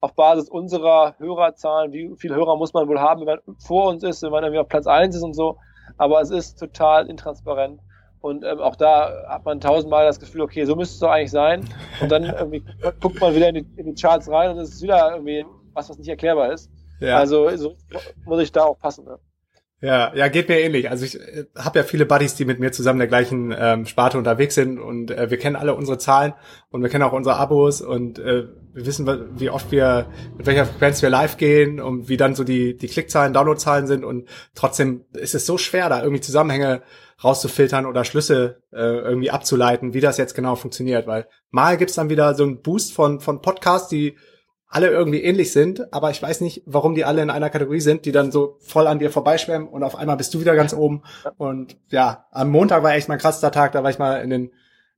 [0.00, 4.02] auf Basis unserer Hörerzahlen, wie viele Hörer muss man wohl haben, wenn man vor uns
[4.02, 5.56] ist, wenn man irgendwie auf Platz eins ist und so.
[5.98, 7.78] Aber es ist total intransparent.
[8.20, 11.30] Und ähm, auch da hat man tausendmal das Gefühl, okay, so müsste es doch eigentlich
[11.30, 11.64] sein.
[12.00, 12.24] Und dann
[13.00, 15.90] guckt man wieder in die, in die Charts rein und es ist wieder irgendwie was,
[15.90, 16.70] was nicht erklärbar ist.
[17.00, 17.16] Ja.
[17.16, 17.76] Also so
[18.24, 19.04] muss ich da auch passen.
[19.04, 19.18] Ne?
[19.82, 20.90] Ja, ja, geht mir ähnlich.
[20.90, 24.18] Also ich äh, habe ja viele Buddies, die mit mir zusammen der gleichen ähm, Sparte
[24.18, 26.34] unterwegs sind und äh, wir kennen alle unsere Zahlen
[26.68, 30.06] und wir kennen auch unsere Abos und äh, wir wissen, wie oft wir,
[30.36, 34.04] mit welcher Frequenz wir live gehen und wie dann so die, die Klickzahlen, Downloadzahlen sind
[34.04, 36.82] und trotzdem ist es so schwer, da irgendwie Zusammenhänge
[37.24, 42.10] rauszufiltern oder Schlüsse äh, irgendwie abzuleiten, wie das jetzt genau funktioniert, weil mal gibt's dann
[42.10, 44.16] wieder so einen Boost von, von Podcasts, die
[44.72, 48.04] alle irgendwie ähnlich sind, aber ich weiß nicht, warum die alle in einer Kategorie sind,
[48.04, 51.02] die dann so voll an dir vorbeischwemmen und auf einmal bist du wieder ganz oben.
[51.38, 54.52] Und ja, am Montag war echt mein krasser Tag, da war ich mal in den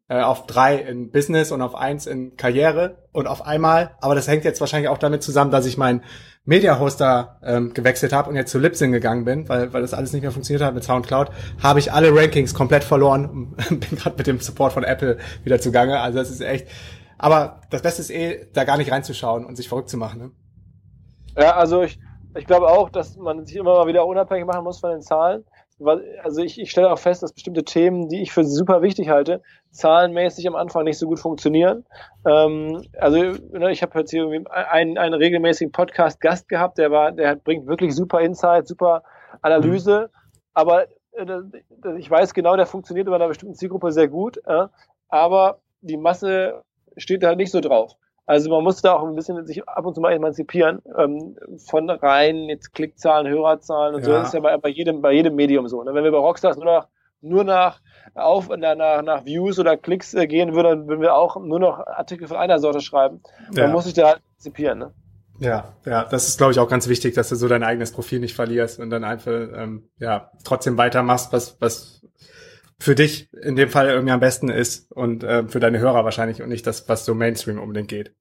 [0.09, 4.29] äh, auf drei in Business und auf eins in Karriere und auf einmal, aber das
[4.29, 6.03] hängt jetzt wahrscheinlich auch damit zusammen, dass ich meinen
[6.45, 10.21] Media-Hoster ähm, gewechselt habe und jetzt zu Libsyn gegangen bin, weil, weil das alles nicht
[10.21, 11.31] mehr funktioniert hat mit Soundcloud,
[11.63, 13.57] habe ich alle Rankings komplett verloren und
[13.89, 16.01] bin gerade mit dem Support von Apple wieder zugange.
[16.01, 16.67] Also das ist echt
[17.23, 20.21] aber das Beste ist eh, da gar nicht reinzuschauen und sich verrückt zu machen.
[20.21, 20.31] Ne?
[21.41, 22.01] Ja, also ich,
[22.37, 25.45] ich glaube auch, dass man sich immer mal wieder unabhängig machen muss von den Zahlen.
[26.23, 29.41] Also ich, ich stelle auch fest, dass bestimmte Themen, die ich für super wichtig halte,
[29.71, 31.85] zahlenmäßig am Anfang nicht so gut funktionieren.
[32.27, 37.37] Ähm, also ne, ich habe jetzt hier einen, einen regelmäßigen Podcast-Gast gehabt, der war, der
[37.37, 39.05] bringt wirklich super Insight, super
[39.43, 40.19] Analyse, mhm.
[40.55, 41.25] aber äh,
[41.99, 44.41] ich weiß genau, der funktioniert über einer bestimmten Zielgruppe sehr gut,
[45.09, 46.63] aber die Masse
[46.97, 47.97] steht da nicht so drauf.
[48.25, 51.91] Also man muss da auch ein bisschen sich ab und zu mal emanzipieren ähm, von
[51.91, 54.07] rein jetzt Klickzahlen, Hörerzahlen und ja.
[54.07, 54.13] so.
[54.13, 55.83] Das ist ja bei, bei, jedem bei jedem Medium so.
[55.83, 55.93] Ne?
[55.93, 56.89] Wenn wir bei Rockstars nur nach
[57.21, 57.81] nur nach
[58.15, 61.85] auf nach, nach Views oder Klicks äh, gehen würden, dann würden wir auch nur noch
[61.87, 63.23] Artikel von einer Sorte schreiben.
[63.53, 63.65] Ja.
[63.65, 64.79] Man muss sich da halt emanzipieren.
[64.79, 64.95] Ne?
[65.39, 68.21] Ja, ja, das ist, glaube ich, auch ganz wichtig, dass du so dein eigenes Profil
[68.21, 72.07] nicht verlierst und dann einfach ähm, ja trotzdem weitermachst, was was
[72.83, 76.43] für dich in dem Fall irgendwie am besten ist und äh, für deine Hörer wahrscheinlich
[76.43, 78.13] und nicht das, was so Mainstream unbedingt geht.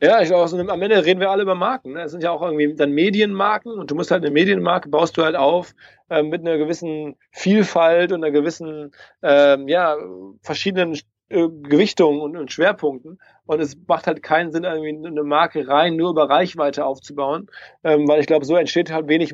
[0.00, 1.94] Ja, ich glaube, so am Ende reden wir alle über Marken.
[1.94, 2.02] Ne?
[2.02, 5.24] Es sind ja auch irgendwie dann Medienmarken und du musst halt eine Medienmarke baust du
[5.24, 5.74] halt auf
[6.10, 8.92] äh, mit einer gewissen Vielfalt und einer gewissen,
[9.22, 9.96] ähm, ja,
[10.42, 13.18] verschiedenen äh, Gewichtungen und, und, Schwerpunkten.
[13.46, 17.48] Und es macht halt keinen Sinn, irgendwie eine Marke rein nur über Reichweite aufzubauen,
[17.82, 19.32] ähm, weil ich glaube, so entsteht halt wenig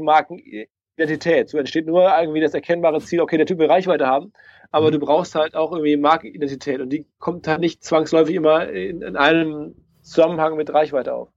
[0.96, 1.48] Markenidentität.
[1.50, 4.32] So entsteht nur irgendwie das erkennbare Ziel, okay, der Typ will Reichweite haben
[4.72, 4.92] aber mhm.
[4.92, 9.16] du brauchst halt auch irgendwie Markenidentität und die kommt halt nicht zwangsläufig immer in, in
[9.16, 11.28] einem Zusammenhang mit Reichweite auf.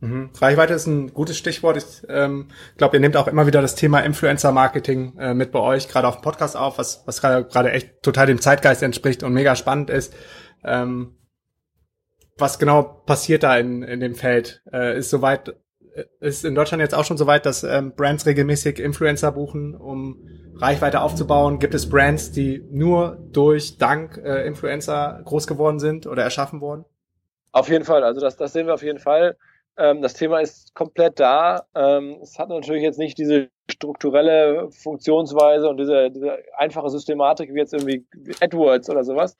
[0.00, 0.30] Mhm.
[0.40, 1.76] Reichweite ist ein gutes Stichwort.
[1.76, 5.88] Ich ähm, glaube, ihr nehmt auch immer wieder das Thema Influencer-Marketing äh, mit bei euch,
[5.88, 9.54] gerade auf dem Podcast auf, was, was gerade echt total dem Zeitgeist entspricht und mega
[9.54, 10.14] spannend ist.
[10.64, 11.18] Ähm,
[12.38, 14.62] was genau passiert da in, in dem Feld?
[14.72, 15.54] Äh, ist soweit
[16.20, 20.18] ist in Deutschland jetzt auch schon so weit, dass ähm, Brands regelmäßig Influencer buchen, um
[20.56, 21.58] Reichweite aufzubauen?
[21.58, 26.84] Gibt es Brands, die nur durch Dank äh, Influencer groß geworden sind oder erschaffen wurden?
[27.52, 28.04] Auf jeden Fall.
[28.04, 29.36] Also das, das sehen wir auf jeden Fall.
[29.76, 31.66] Ähm, das Thema ist komplett da.
[31.74, 37.58] Ähm, es hat natürlich jetzt nicht diese strukturelle Funktionsweise und diese, diese einfache Systematik wie
[37.58, 38.04] jetzt irgendwie
[38.40, 39.36] AdWords oder sowas.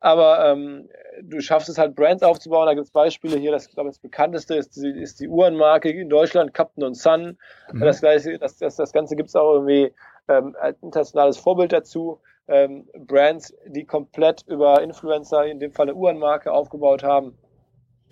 [0.00, 0.88] Aber ähm,
[1.22, 2.66] du schaffst es halt, Brands aufzubauen.
[2.66, 3.50] Da gibt es Beispiele hier.
[3.50, 7.38] Das, glaube ich, das bekannteste ist die, ist die Uhrenmarke in Deutschland, Captain und Sun.
[7.72, 7.80] Mhm.
[7.80, 9.92] Das, gleiche, das, das, das Ganze gibt es auch irgendwie
[10.28, 12.20] ähm, als internationales Vorbild dazu.
[12.46, 17.36] Ähm, Brands, die komplett über Influencer, in dem Fall eine Uhrenmarke, aufgebaut haben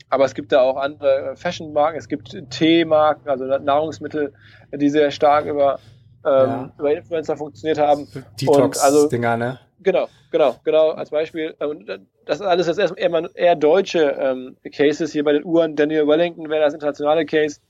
[0.08, 4.32] aber es gibt da auch andere äh, Fashion-Marken, es gibt Teemarken, also Nahrungsmittel,
[4.72, 5.78] die sehr stark über,
[6.24, 6.72] ähm, ja.
[6.78, 8.06] über Influencer funktioniert haben.
[8.40, 9.60] Detox-Dinger, also, ne?
[9.80, 11.54] Genau, genau, genau, als Beispiel.
[11.58, 11.86] Und
[12.24, 15.12] das ist alles jetzt eher, eher deutsche ähm, Cases.
[15.12, 17.60] Hier bei den Uhren, Daniel Wellington wäre das internationale Case.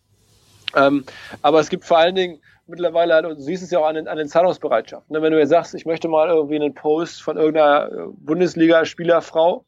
[0.74, 1.04] Ähm,
[1.42, 3.96] aber es gibt vor allen Dingen mittlerweile, halt, und du siehst es ja auch an
[3.96, 5.14] den, an den Zahlungsbereitschaften.
[5.14, 5.22] Ne?
[5.22, 9.64] Wenn du jetzt sagst, ich möchte mal irgendwie einen Post von irgendeiner äh, Bundesliga-Spielerfrau,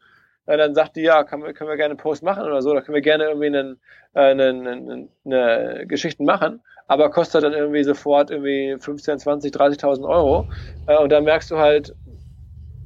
[0.56, 2.94] dann sagt die, ja, kann, können wir gerne einen Post machen oder so, da können
[2.94, 3.80] wir gerne irgendwie einen,
[4.14, 10.08] äh, einen, einen, eine Geschichten machen, aber kostet dann irgendwie sofort irgendwie 15, 20, 30.000
[10.08, 10.46] Euro.
[10.86, 11.94] Äh, und da merkst du halt,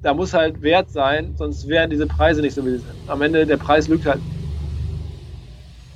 [0.03, 2.94] da muss halt Wert sein, sonst wären diese Preise nicht so, wie sie sind.
[3.07, 4.20] Am Ende, der Preis lügt halt.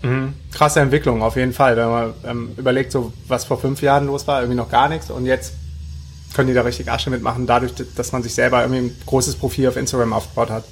[0.02, 0.35] Mhm.
[0.52, 1.76] Krasse Entwicklung, auf jeden Fall.
[1.76, 5.11] Wenn man ähm, überlegt, so was vor fünf Jahren los war, irgendwie noch gar nichts
[5.11, 5.55] und jetzt
[6.35, 9.68] können die da richtig Asche mitmachen, dadurch, dass man sich selber irgendwie ein großes Profil
[9.68, 10.64] auf Instagram aufgebaut hat.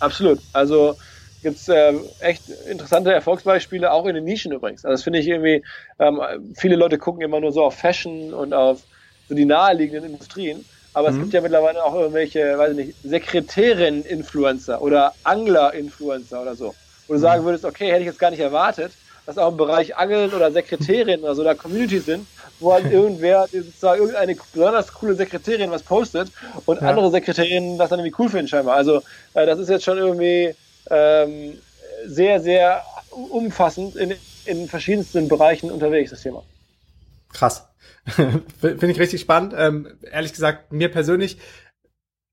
[0.00, 0.40] Absolut.
[0.52, 0.96] Also
[1.42, 4.84] gibt es äh, echt interessante Erfolgsbeispiele, auch in den Nischen übrigens.
[4.84, 5.62] Also das finde ich irgendwie,
[5.98, 6.20] ähm,
[6.56, 8.82] viele Leute gucken immer nur so auf Fashion und auf
[9.28, 10.64] so die naheliegenden Industrien.
[10.92, 11.16] Aber mhm.
[11.16, 16.74] es gibt ja mittlerweile auch irgendwelche, weiß ich nicht, Sekretärin-Influencer oder Angler-Influencer oder so.
[17.06, 17.22] Wo du mhm.
[17.22, 18.92] sagen würdest, okay, hätte ich jetzt gar nicht erwartet,
[19.26, 22.26] dass auch im Bereich Angeln oder Sekretärin oder so da Community sind,
[22.60, 26.30] wo halt irgendwer, sozusagen irgendeine besonders coole Sekretärin was postet
[26.66, 26.88] und ja.
[26.88, 28.76] andere Sekretärinnen das dann irgendwie cool finden scheinbar.
[28.76, 29.02] Also
[29.34, 30.54] äh, das ist jetzt schon irgendwie
[30.90, 31.58] ähm,
[32.06, 36.42] sehr, sehr umfassend in, in verschiedensten Bereichen unterwegs, das Thema.
[37.32, 37.66] Krass.
[38.06, 39.54] Finde ich richtig spannend.
[39.56, 41.38] Ähm, ehrlich gesagt, mir persönlich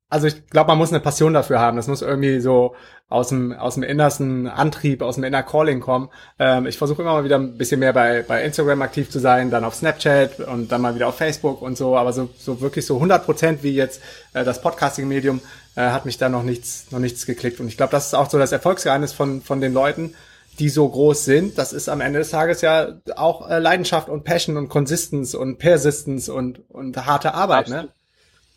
[0.09, 1.75] also ich glaube, man muss eine Passion dafür haben.
[1.75, 2.75] Das muss irgendwie so
[3.09, 6.09] aus dem aus dem innersten Antrieb, aus dem Inner Calling kommen.
[6.39, 9.49] Ähm, ich versuche immer mal wieder ein bisschen mehr bei bei Instagram aktiv zu sein,
[9.49, 11.97] dann auf Snapchat und dann mal wieder auf Facebook und so.
[11.97, 14.01] Aber so so wirklich so 100 Prozent wie jetzt
[14.33, 15.41] äh, das Podcasting-Medium
[15.75, 17.59] äh, hat mich da noch nichts noch nichts geklickt.
[17.59, 20.15] Und ich glaube, das ist auch so das Erfolgsgeheimnis von von den Leuten,
[20.59, 21.57] die so groß sind.
[21.57, 25.57] Das ist am Ende des Tages ja auch äh, Leidenschaft und Passion und Consistenz und
[25.57, 27.67] Persistence und und harte Arbeit.
[27.67, 27.75] Ne?
[27.75, 27.91] Absolut.
[27.91, 27.96] Ne?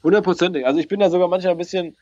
[0.03, 0.67] Hundertprozentig.
[0.67, 1.97] Also ich bin da sogar manchmal ein bisschen,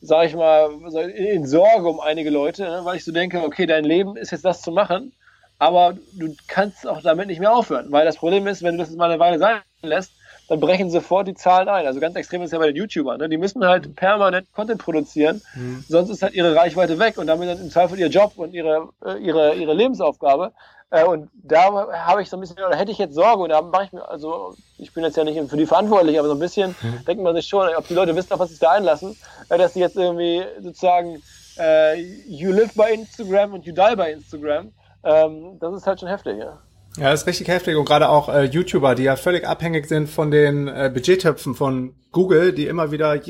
[0.00, 0.70] sag ich mal,
[1.14, 2.80] in Sorge um einige Leute, ne?
[2.84, 5.12] weil ich so denke, okay, dein Leben ist jetzt das zu machen,
[5.58, 8.94] aber du kannst auch damit nicht mehr aufhören, weil das Problem ist, wenn du das
[8.94, 10.12] mal eine Weile sein lässt,
[10.48, 11.86] dann brechen sofort die Zahlen ein.
[11.86, 13.18] Also ganz extrem ist ja bei den YouTubern.
[13.18, 13.28] Ne?
[13.28, 15.84] Die müssen halt permanent Content produzieren, mhm.
[15.88, 18.90] sonst ist halt ihre Reichweite weg und damit dann im Zweifel ihr Job und ihre,
[19.04, 20.52] äh, ihre, ihre Lebensaufgabe.
[20.90, 23.60] Äh, und da habe ich so ein bisschen, oder hätte ich jetzt Sorge, und da
[23.60, 26.40] mache ich mir, also ich bin jetzt ja nicht für die verantwortlich, aber so ein
[26.40, 27.04] bisschen mhm.
[27.04, 29.16] denkt man sich schon, ob die Leute wissen, auf was sie da einlassen,
[29.48, 31.22] äh, dass sie jetzt irgendwie sozusagen
[31.58, 34.72] äh, you live by Instagram und you die by Instagram.
[35.02, 36.58] Ähm, das ist halt schon heftig, ja.
[36.98, 40.08] Ja, das ist richtig heftig und gerade auch äh, YouTuber, die ja völlig abhängig sind
[40.08, 43.20] von den äh, Budgettöpfen von Google, die immer wieder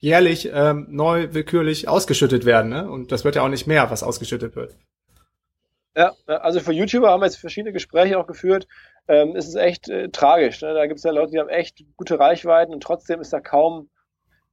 [0.00, 2.70] jährlich ähm, neu willkürlich ausgeschüttet werden.
[2.70, 2.90] Ne?
[2.90, 4.76] Und das wird ja auch nicht mehr, was ausgeschüttet wird.
[5.96, 8.66] Ja, also für YouTuber haben wir jetzt verschiedene Gespräche auch geführt.
[9.08, 10.62] Ähm, es ist echt äh, tragisch.
[10.62, 10.74] Ne?
[10.74, 13.88] Da gibt es ja Leute, die haben echt gute Reichweiten und trotzdem ist da kaum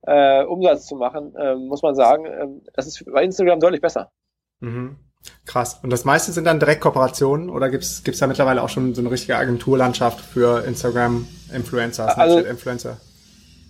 [0.04, 2.26] äh, Umsatz zu machen, ähm, muss man sagen.
[2.26, 4.12] Ähm, das ist bei Instagram deutlich besser.
[4.60, 4.98] Mhm.
[5.46, 5.80] Krass.
[5.82, 9.12] Und das meiste sind dann Direktkooperationen oder gibt's gibt's da mittlerweile auch schon so eine
[9.12, 12.98] richtige Agenturlandschaft für Instagram-Influencer, also, Snapchat-Influencer?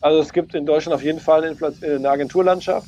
[0.01, 2.87] Also es gibt in Deutschland auf jeden Fall eine, eine Agenturlandschaft.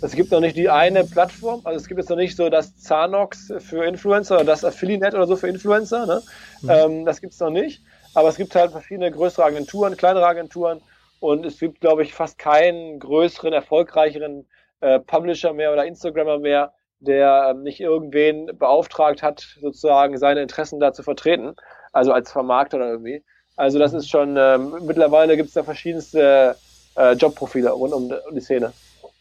[0.00, 2.76] Es gibt noch nicht die eine Plattform, also es gibt jetzt noch nicht so das
[2.76, 6.06] Zanox für Influencer oder das Affiliate oder so für Influencer.
[6.06, 6.22] Ne?
[6.62, 6.70] Mhm.
[6.70, 7.82] Ähm, das gibt es noch nicht.
[8.14, 10.80] Aber es gibt halt verschiedene größere Agenturen, kleinere Agenturen
[11.20, 14.46] und es gibt, glaube ich, fast keinen größeren, erfolgreicheren
[14.80, 20.78] äh, Publisher mehr oder Instagrammer mehr, der ähm, nicht irgendwen beauftragt hat, sozusagen seine Interessen
[20.80, 21.54] da zu vertreten,
[21.92, 23.24] also als Vermarkter oder irgendwie.
[23.56, 23.98] Also das mhm.
[23.98, 26.56] ist schon, ähm, mittlerweile gibt es da verschiedenste
[26.96, 28.72] äh, Jobprofile rund um, um die Szene.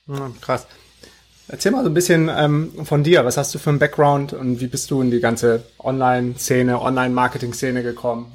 [0.08, 0.68] Ja, krass.
[1.50, 3.24] Erzähl mal so ein bisschen ähm, von dir.
[3.24, 7.84] Was hast du für einen Background und wie bist du in die ganze Online-Szene, Online-Marketing-Szene
[7.84, 8.32] gekommen?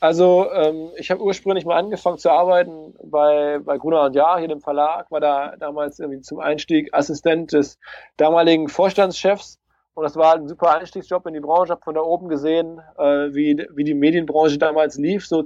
[0.00, 4.48] Also ähm, ich habe ursprünglich mal angefangen zu arbeiten bei, bei Gruner und Jahr, hier
[4.48, 7.78] im Verlag, war da damals irgendwie zum Einstieg Assistent des
[8.16, 9.58] damaligen Vorstandschefs.
[9.94, 11.72] Und das war ein super Einstiegsjob in die Branche.
[11.72, 15.42] Habe von da oben gesehen, äh, wie, wie die Medienbranche damals lief, so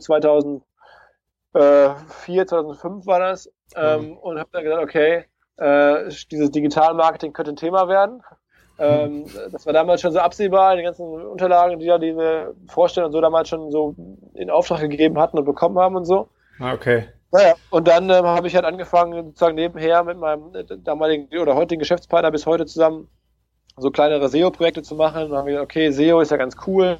[1.52, 4.16] 2004, 2005 war das ähm, mhm.
[4.18, 5.24] und habe dann gesagt, okay,
[5.56, 8.22] äh, dieses Digital-Marketing könnte ein Thema werden.
[8.78, 13.12] Ähm, das war damals schon so absehbar, die ganzen Unterlagen, die da diese Vorstellung und
[13.12, 13.94] so damals schon so
[14.34, 16.28] in Auftrag gegeben hatten und bekommen haben und so.
[16.58, 17.04] Ah, okay.
[17.30, 21.54] Naja, und dann ähm, habe ich halt angefangen, sozusagen nebenher mit meinem äh, damaligen oder
[21.54, 23.08] heutigen Geschäftspartner bis heute zusammen
[23.76, 25.24] so kleinere SEO-Projekte zu machen.
[25.24, 26.98] Und dann haben wir gesagt, okay, SEO ist ja ganz cool,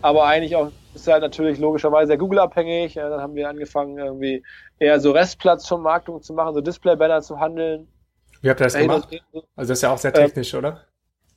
[0.00, 2.94] aber eigentlich auch ist halt natürlich logischerweise sehr Google-abhängig.
[2.94, 4.44] Ja, dann haben wir angefangen, irgendwie
[4.78, 7.88] eher so Restplatzvermarktung zu machen, so Display-Banner zu handeln.
[8.42, 9.08] Wie habt ihr das hey, gemacht?
[9.56, 10.80] Also das ist ja auch sehr ähm, technisch, ähm, oder?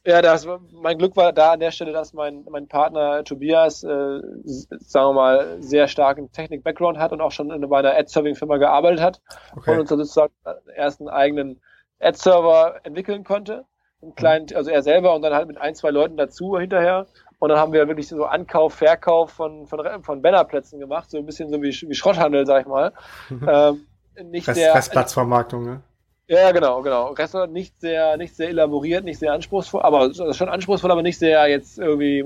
[0.05, 4.21] Ja, das, mein Glück war da an der Stelle, dass mein, mein Partner Tobias, äh,
[4.43, 9.01] sagen wir mal, sehr starken Technik-Background hat und auch schon in, bei einer Ad-Serving-Firma gearbeitet
[9.01, 9.21] hat
[9.55, 9.71] okay.
[9.71, 10.33] und uns sozusagen
[10.75, 11.61] erst einen eigenen
[11.99, 13.65] Ad-Server entwickeln konnte.
[14.01, 17.05] Einen kleinen, also er selber und dann halt mit ein, zwei Leuten dazu hinterher.
[17.39, 21.25] Und dann haben wir wirklich so Ankauf, Verkauf von, von, von Bannerplätzen gemacht, so ein
[21.25, 22.91] bisschen so wie, wie Schrotthandel, sag ich mal.
[23.31, 23.85] ähm,
[24.29, 25.81] nicht Rest, der, Restplatzvermarktung, ne?
[26.27, 27.07] Ja, genau, genau.
[27.13, 31.47] Restaurant nicht sehr, nicht sehr elaboriert, nicht sehr anspruchsvoll, aber schon anspruchsvoll, aber nicht sehr
[31.47, 32.23] jetzt irgendwie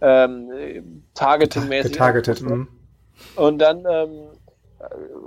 [0.00, 1.96] ähm, targeting-mäßig.
[1.96, 2.68] Targeted, mhm.
[3.36, 4.28] Und dann ähm,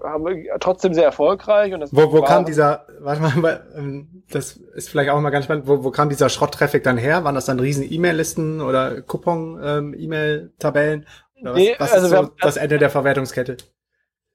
[0.03, 1.73] haben wir trotzdem sehr erfolgreich.
[1.73, 5.45] Und das wo wo kam dieser, warte mal, ähm, das ist vielleicht auch mal ganz
[5.45, 7.23] spannend, wo, wo kam dieser Schrott-Traffic dann her?
[7.23, 11.05] Waren das dann riesen E-Mail-Listen oder Coupon-E-Mail-Tabellen?
[11.37, 13.57] Ähm, was, nee, was also ist so haben, das Ende der Verwertungskette?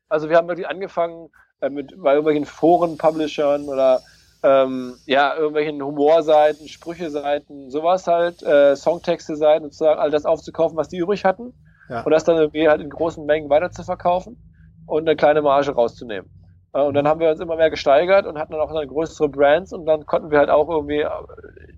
[0.09, 1.29] Also wir haben wirklich angefangen
[1.61, 4.01] äh, mit bei irgendwelchen Foren-Publishern oder
[4.43, 10.97] ähm, ja, irgendwelchen Humorseiten, Sprüche-Seiten, sowas halt, äh, Songtexte-Seiten sozusagen, all das aufzukaufen, was die
[10.97, 11.53] übrig hatten.
[11.91, 12.03] Ja.
[12.03, 14.50] Und das dann irgendwie halt in großen Mengen weiter zu verkaufen
[14.87, 16.31] und eine kleine Marge rauszunehmen.
[16.73, 19.29] Äh, und dann haben wir uns immer mehr gesteigert und hatten dann auch dann größere
[19.29, 21.09] Brands und dann konnten wir halt auch irgendwie äh,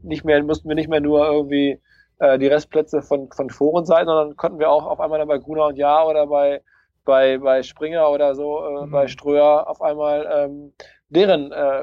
[0.02, 1.80] nicht mehr, mussten wir nicht mehr nur irgendwie
[2.18, 5.38] äh, die Restplätze von, von Foren sein, sondern konnten wir auch auf einmal dann bei
[5.38, 6.62] Gruner und Jahr oder bei,
[7.04, 8.90] bei, bei Springer oder so, äh, mhm.
[8.90, 10.72] bei Ströer auf einmal ähm,
[11.08, 11.82] deren äh,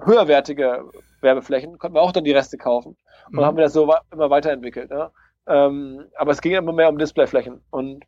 [0.00, 0.84] höherwertige
[1.20, 2.96] Werbeflächen, konnten wir auch dann die Reste kaufen.
[3.26, 3.44] Und mhm.
[3.44, 4.90] haben wir das so immer weiterentwickelt.
[4.90, 5.10] Ne?
[5.46, 7.60] Ähm, aber es ging immer mehr um Displayflächen.
[7.70, 8.04] Und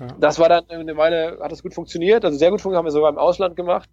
[0.00, 0.08] Ja.
[0.18, 2.92] Das war dann eine Weile, hat das gut funktioniert, also sehr gut funktioniert, haben wir
[2.92, 3.90] sogar im Ausland gemacht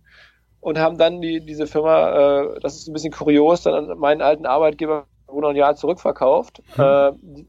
[0.62, 4.22] und haben dann die, diese Firma, äh, das ist ein bisschen kurios, dann an meinen
[4.22, 6.62] alten Arbeitgeber wo noch ein Jahr zurückverkauft.
[6.78, 7.46] Mhm.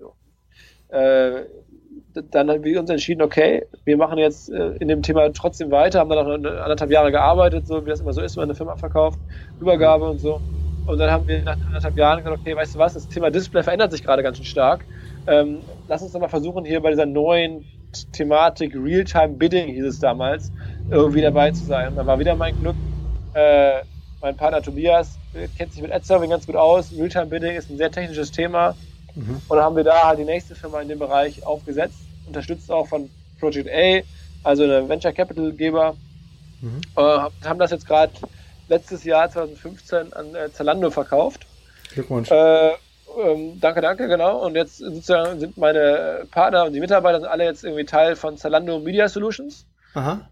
[0.91, 1.47] Äh, äh,
[2.13, 6.01] dann haben wir uns entschieden, okay, wir machen jetzt äh, in dem Thema trotzdem weiter,
[6.01, 8.51] haben dann noch eine, anderthalb Jahre gearbeitet, so wie das immer so ist, wenn man
[8.51, 9.19] eine Firma verkauft,
[9.61, 10.41] Übergabe und so.
[10.87, 13.63] Und dann haben wir nach anderthalb Jahren gesagt, okay, weißt du was, das Thema Display
[13.63, 14.85] verändert sich gerade ganz schön stark.
[15.27, 17.65] Ähm, lass uns doch mal versuchen, hier bei dieser neuen
[18.13, 20.51] Thematik Real-Time Bidding, hieß es damals,
[20.91, 21.95] irgendwie dabei zu sein.
[21.97, 22.77] Dann war wieder mein Glück,
[23.35, 23.81] äh,
[24.21, 25.19] mein Partner Tobias
[25.57, 26.93] kennt sich mit Ad-Serving ganz gut aus.
[26.93, 28.75] Real-Time Bidding ist ein sehr technisches Thema.
[29.15, 29.41] Mhm.
[29.49, 32.87] Und dann haben wir da halt die nächste Firma in dem Bereich aufgesetzt, unterstützt auch
[32.87, 34.01] von Project A,
[34.43, 35.97] also eine Venture Capital Geber.
[36.61, 36.81] Mhm.
[36.97, 37.01] Äh,
[37.45, 38.13] haben das jetzt gerade
[38.69, 41.47] letztes Jahr 2015 an äh, Zalando verkauft.
[41.93, 42.31] Glückwunsch.
[42.31, 42.73] Äh,
[43.19, 44.45] ähm, danke, danke, genau.
[44.45, 48.37] Und jetzt sozusagen sind meine Partner und die Mitarbeiter sind alle jetzt irgendwie Teil von
[48.37, 49.67] Zalando Media Solutions.
[49.95, 50.29] Aha.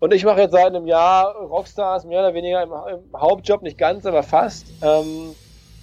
[0.00, 3.78] Und ich mache jetzt seit einem Jahr Rockstars mehr oder weniger im, im Hauptjob, nicht
[3.78, 4.66] ganz, aber fast.
[4.82, 5.34] Ähm,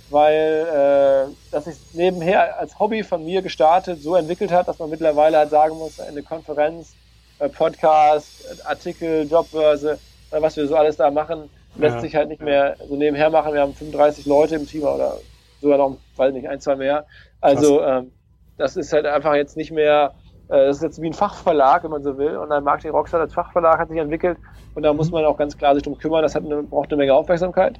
[0.09, 4.89] weil äh, das sich nebenher als Hobby von mir gestartet so entwickelt hat, dass man
[4.89, 6.95] mittlerweile halt sagen muss, eine Konferenz,
[7.39, 9.99] äh, Podcast, Artikel, Jobbörse,
[10.31, 12.01] äh, was wir so alles da machen, lässt ja.
[12.01, 13.53] sich halt nicht mehr so nebenher machen.
[13.53, 15.17] Wir haben 35 Leute im Team oder
[15.61, 17.05] sogar noch, weiß nicht, ein, zwei mehr.
[17.41, 18.11] Also ähm,
[18.57, 20.13] das ist halt einfach jetzt nicht mehr,
[20.49, 22.37] äh, das ist jetzt wie ein Fachverlag, wenn man so will.
[22.37, 24.37] Und ein Marketing Rockstar als Fachverlag hat sich entwickelt
[24.75, 25.15] und da muss mhm.
[25.15, 26.21] man auch ganz klar sich drum kümmern.
[26.21, 27.79] Das hat eine, braucht eine Menge Aufmerksamkeit.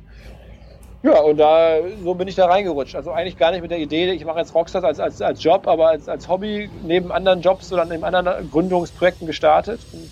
[1.02, 2.96] Ja, und da so bin ich da reingerutscht.
[2.96, 5.66] Also eigentlich gar nicht mit der Idee, ich mache jetzt Rockstars als, als, als Job,
[5.66, 9.80] aber als, als Hobby neben anderen Jobs oder neben anderen Gründungsprojekten gestartet.
[9.94, 10.10] Und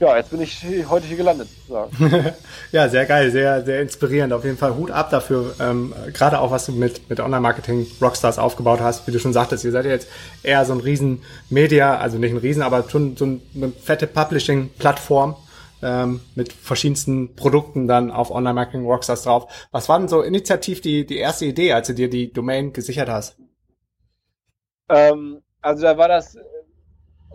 [0.00, 1.48] ja, jetzt bin ich heute hier gelandet.
[2.72, 4.32] ja, sehr geil, sehr, sehr inspirierend.
[4.32, 5.54] Auf jeden Fall Hut ab dafür.
[5.60, 9.64] Ähm, Gerade auch, was du mit, mit Online-Marketing Rockstars aufgebaut hast, wie du schon sagtest,
[9.64, 10.08] ihr seid ja jetzt
[10.42, 15.36] eher so ein riesen Media, also nicht ein riesen, aber schon so eine fette Publishing-Plattform
[15.82, 19.68] ähm, mit verschiedensten Produkten dann auf Online-Marketing Rockstars drauf.
[19.70, 23.08] Was war denn so initiativ die, die erste Idee, als du dir die Domain gesichert
[23.08, 23.36] hast?
[24.88, 26.36] Ähm, also da war das,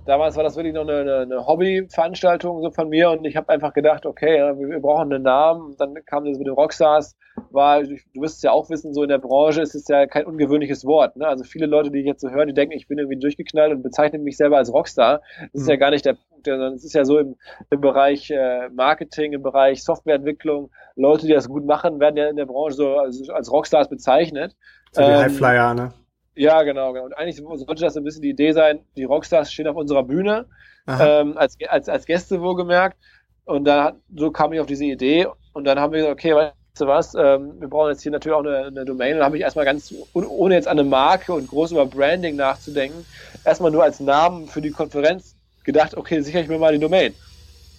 [0.05, 3.73] damals war das wirklich noch eine, eine Hobbyveranstaltung so von mir und ich habe einfach
[3.73, 5.75] gedacht, okay, wir, brauchen einen Namen.
[5.77, 7.15] Dann kam das mit den Rockstars,
[7.51, 10.25] war, du wirst es ja auch wissen, so in der Branche ist es ja kein
[10.25, 11.15] ungewöhnliches Wort.
[11.15, 11.27] Ne?
[11.27, 13.83] Also viele Leute, die ich jetzt so hören, die denken, ich bin irgendwie durchgeknallt und
[13.83, 15.21] bezeichnen mich selber als Rockstar.
[15.39, 15.61] Das mhm.
[15.61, 17.35] ist ja gar nicht der Punkt, sondern es ist ja so im,
[17.69, 22.35] im Bereich äh, Marketing, im Bereich Softwareentwicklung, Leute, die das gut machen, werden ja in
[22.35, 24.55] der Branche so als, als Rockstars bezeichnet.
[24.91, 25.93] So die ähm, Highflyer, ne?
[26.35, 27.05] Ja, genau, genau.
[27.05, 30.45] Und eigentlich sollte das ein bisschen die Idee sein, die Rockstars stehen auf unserer Bühne,
[30.87, 32.97] ähm, als, als, als Gäste wohlgemerkt.
[33.45, 35.27] Und da, so kam ich auf diese Idee.
[35.53, 38.35] Und dann haben wir gesagt, okay, weißt du was, ähm, wir brauchen jetzt hier natürlich
[38.35, 39.13] auch eine, eine Domain.
[39.13, 42.35] Und da habe ich erstmal ganz, ohne jetzt an eine Marke und groß über Branding
[42.35, 43.05] nachzudenken,
[43.43, 47.13] erstmal nur als Namen für die Konferenz gedacht, okay, sichere ich mir mal die Domain.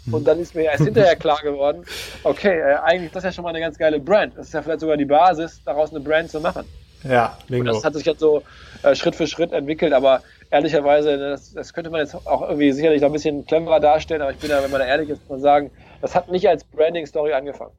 [0.05, 0.15] Hm.
[0.15, 1.85] Und dann ist mir erst hinterher klar geworden,
[2.25, 4.37] okay, äh, eigentlich ist das ja schon mal eine ganz geile Brand.
[4.37, 6.67] Das ist ja vielleicht sogar die Basis, daraus eine Brand zu machen.
[7.05, 7.69] Ja, bingo.
[7.71, 8.43] Und das hat sich jetzt so
[8.83, 13.01] äh, Schritt für Schritt entwickelt, aber ehrlicherweise, das, das könnte man jetzt auch irgendwie sicherlich
[13.01, 15.29] noch ein bisschen cleverer darstellen, aber ich bin da, wenn man da ehrlich ist, muss
[15.29, 17.73] man sagen, das hat nicht als Branding-Story angefangen.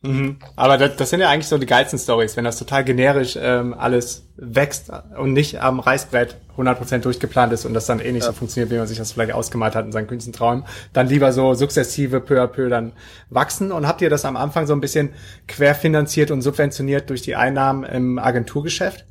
[0.00, 0.38] Mhm.
[0.54, 3.74] Aber das, das sind ja eigentlich so die geilsten Stories, wenn das total generisch ähm,
[3.74, 8.28] alles wächst und nicht am Reißbrett 100% durchgeplant ist und das dann eh nicht ja.
[8.28, 11.32] so funktioniert, wie man sich das vielleicht ausgemalt hat in seinen kühnsten Träumen, dann lieber
[11.32, 12.92] so sukzessive peu à peu dann
[13.28, 13.72] wachsen.
[13.72, 15.14] Und habt ihr das am Anfang so ein bisschen
[15.48, 19.04] querfinanziert und subventioniert durch die Einnahmen im Agenturgeschäft?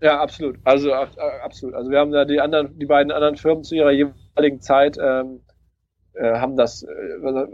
[0.00, 0.56] Ja, absolut.
[0.64, 1.74] Also absolut.
[1.74, 5.40] Also wir haben da die anderen, die beiden anderen Firmen zu ihrer jeweiligen Zeit ähm,
[6.14, 6.86] äh, haben das, äh,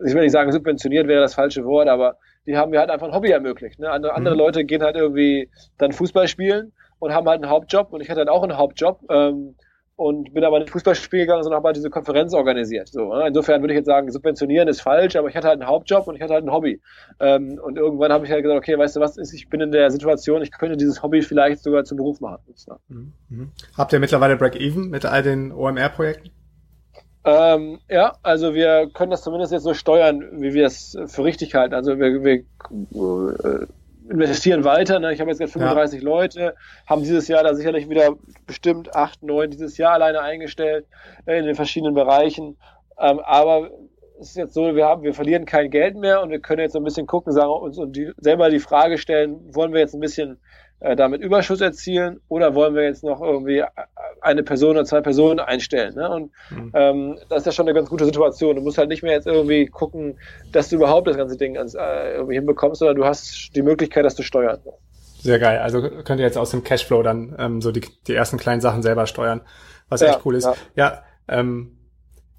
[0.06, 2.16] ich will nicht sagen subventioniert wäre das falsche Wort, aber
[2.50, 3.78] die haben mir halt einfach ein Hobby ermöglicht.
[3.78, 3.90] Ne?
[3.90, 4.40] Andere, andere mhm.
[4.40, 8.18] Leute gehen halt irgendwie dann Fußball spielen und haben halt einen Hauptjob und ich hatte
[8.18, 9.54] halt auch einen Hauptjob ähm,
[9.94, 12.88] und bin aber nicht Fußball spielen gegangen, sondern habe halt diese Konferenz organisiert.
[12.88, 13.28] So, ne?
[13.28, 16.16] Insofern würde ich jetzt sagen, subventionieren ist falsch, aber ich hatte halt einen Hauptjob und
[16.16, 16.80] ich hatte halt ein Hobby.
[17.20, 19.70] Ähm, und irgendwann habe ich halt gesagt, okay, weißt du was, ist, ich bin in
[19.70, 22.42] der Situation, ich könnte dieses Hobby vielleicht sogar zum Beruf machen.
[22.88, 23.12] Mhm.
[23.28, 23.52] mhm.
[23.76, 26.30] Habt ihr mittlerweile Break-Even mit all den OMR-Projekten?
[27.24, 31.54] Ähm, ja, also wir können das zumindest jetzt so steuern, wie wir es für richtig
[31.54, 31.74] halten.
[31.74, 33.66] Also wir, wir äh,
[34.10, 34.98] investieren weiter.
[35.00, 35.12] Ne?
[35.12, 36.08] Ich habe jetzt gerade 35 ja.
[36.08, 36.54] Leute,
[36.86, 40.86] haben dieses Jahr da sicherlich wieder bestimmt acht, neun dieses Jahr alleine eingestellt
[41.26, 42.56] äh, in den verschiedenen Bereichen.
[42.98, 43.70] Ähm, aber
[44.18, 46.72] es ist jetzt so, wir haben, wir verlieren kein Geld mehr und wir können jetzt
[46.72, 49.94] so ein bisschen gucken, sagen uns und die, selber die Frage stellen, wollen wir jetzt
[49.94, 50.38] ein bisschen
[50.80, 53.62] äh, damit Überschuss erzielen oder wollen wir jetzt noch irgendwie
[54.20, 55.94] eine Person oder zwei Personen einstellen?
[55.94, 56.08] Ne?
[56.10, 56.70] Und mhm.
[56.74, 58.56] ähm, das ist ja schon eine ganz gute Situation.
[58.56, 60.18] Du musst halt nicht mehr jetzt irgendwie gucken,
[60.52, 64.04] dass du überhaupt das ganze Ding ans, äh, irgendwie hinbekommst, sondern du hast die Möglichkeit,
[64.04, 64.60] das zu steuern.
[65.20, 65.58] Sehr geil.
[65.58, 68.82] Also könnt ihr jetzt aus dem Cashflow dann ähm, so die, die ersten kleinen Sachen
[68.82, 69.42] selber steuern,
[69.88, 70.44] was ja, echt cool ist.
[70.44, 71.76] Ja, ja ähm,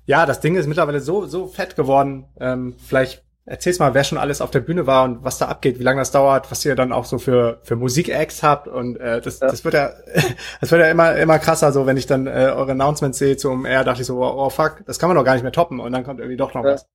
[0.05, 2.25] Ja, das Ding ist mittlerweile so, so fett geworden.
[2.39, 5.77] Ähm, vielleicht erzähl's mal, wer schon alles auf der Bühne war und was da abgeht,
[5.77, 8.69] wie lange das dauert, was ihr dann auch so für, für Musik-Acts habt.
[8.69, 9.47] Und äh, das, ja.
[9.47, 9.91] das wird ja,
[10.61, 13.65] das wird ja immer, immer krasser, so wenn ich dann äh, eure Announcements sehe zum
[13.65, 15.81] R, dachte ich so, oh, fuck, das kann man doch gar nicht mehr toppen.
[15.81, 16.73] Und dann kommt irgendwie doch noch ja.
[16.73, 16.87] was.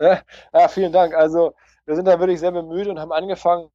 [0.00, 0.20] Ja,
[0.52, 1.14] ja, vielen Dank.
[1.14, 1.54] Also
[1.86, 3.68] wir sind da wirklich sehr bemüht und haben angefangen,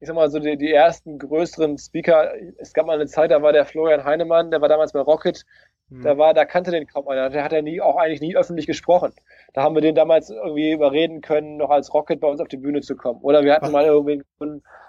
[0.00, 3.40] ich sag mal, so die, die ersten größeren Speaker, es gab mal eine Zeit, da
[3.40, 5.44] war der Florian Heinemann, der war damals bei Rocket,
[5.90, 8.66] da war, da kannte den kaum einer, der hat ja nie, auch eigentlich nie öffentlich
[8.66, 9.12] gesprochen.
[9.52, 12.56] Da haben wir den damals irgendwie überreden können, noch als Rocket bei uns auf die
[12.56, 13.20] Bühne zu kommen.
[13.22, 14.22] Oder wir hatten mal irgendwie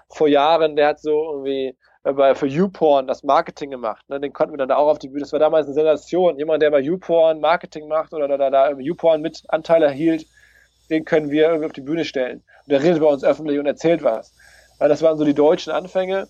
[0.08, 4.08] vor Jahren, der hat so irgendwie äh, bei, für YouPorn das Marketing gemacht.
[4.08, 4.20] Ne?
[4.20, 5.20] Den konnten wir dann auch auf die Bühne.
[5.20, 6.38] Das war damals eine Sensation.
[6.38, 10.26] Jemand, der bei YouPorn Marketing macht oder da, da, da YouPorn mit Anteil erhielt,
[10.88, 12.44] den können wir irgendwie auf die Bühne stellen.
[12.64, 14.32] Und der redet bei uns öffentlich und erzählt was.
[14.78, 16.28] Weil das waren so die deutschen Anfänge.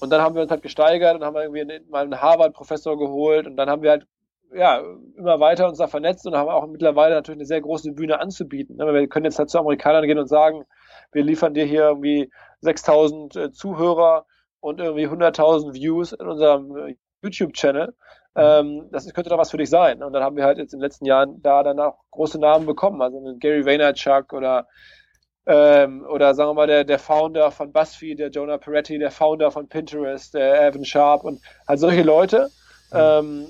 [0.00, 3.56] Und dann haben wir uns halt gesteigert und haben irgendwie mal einen Harvard-Professor geholt und
[3.56, 4.06] dann haben wir halt
[4.54, 4.82] ja,
[5.16, 8.76] immer weiter uns da vernetzt und haben auch mittlerweile natürlich eine sehr große Bühne anzubieten.
[8.76, 8.92] Ne?
[8.92, 10.64] Wir können jetzt halt zu Amerikanern gehen und sagen,
[11.12, 12.30] wir liefern dir hier irgendwie
[12.60, 14.26] 6000 äh, Zuhörer
[14.60, 17.88] und irgendwie 100.000 Views in unserem äh, YouTube-Channel.
[18.34, 18.40] Mhm.
[18.42, 20.02] Ähm, das könnte doch was für dich sein.
[20.02, 22.66] Und dann haben wir halt jetzt in den letzten Jahren da dann auch große Namen
[22.66, 24.68] bekommen, also einen Gary Vaynerchuk oder
[25.46, 29.50] ähm, oder sagen wir mal der, der Founder von BuzzFeed, der Jonah Peretti, der Founder
[29.50, 32.50] von Pinterest, der Evan Sharp und halt solche Leute.
[32.90, 32.98] Mhm.
[32.98, 33.46] Ähm,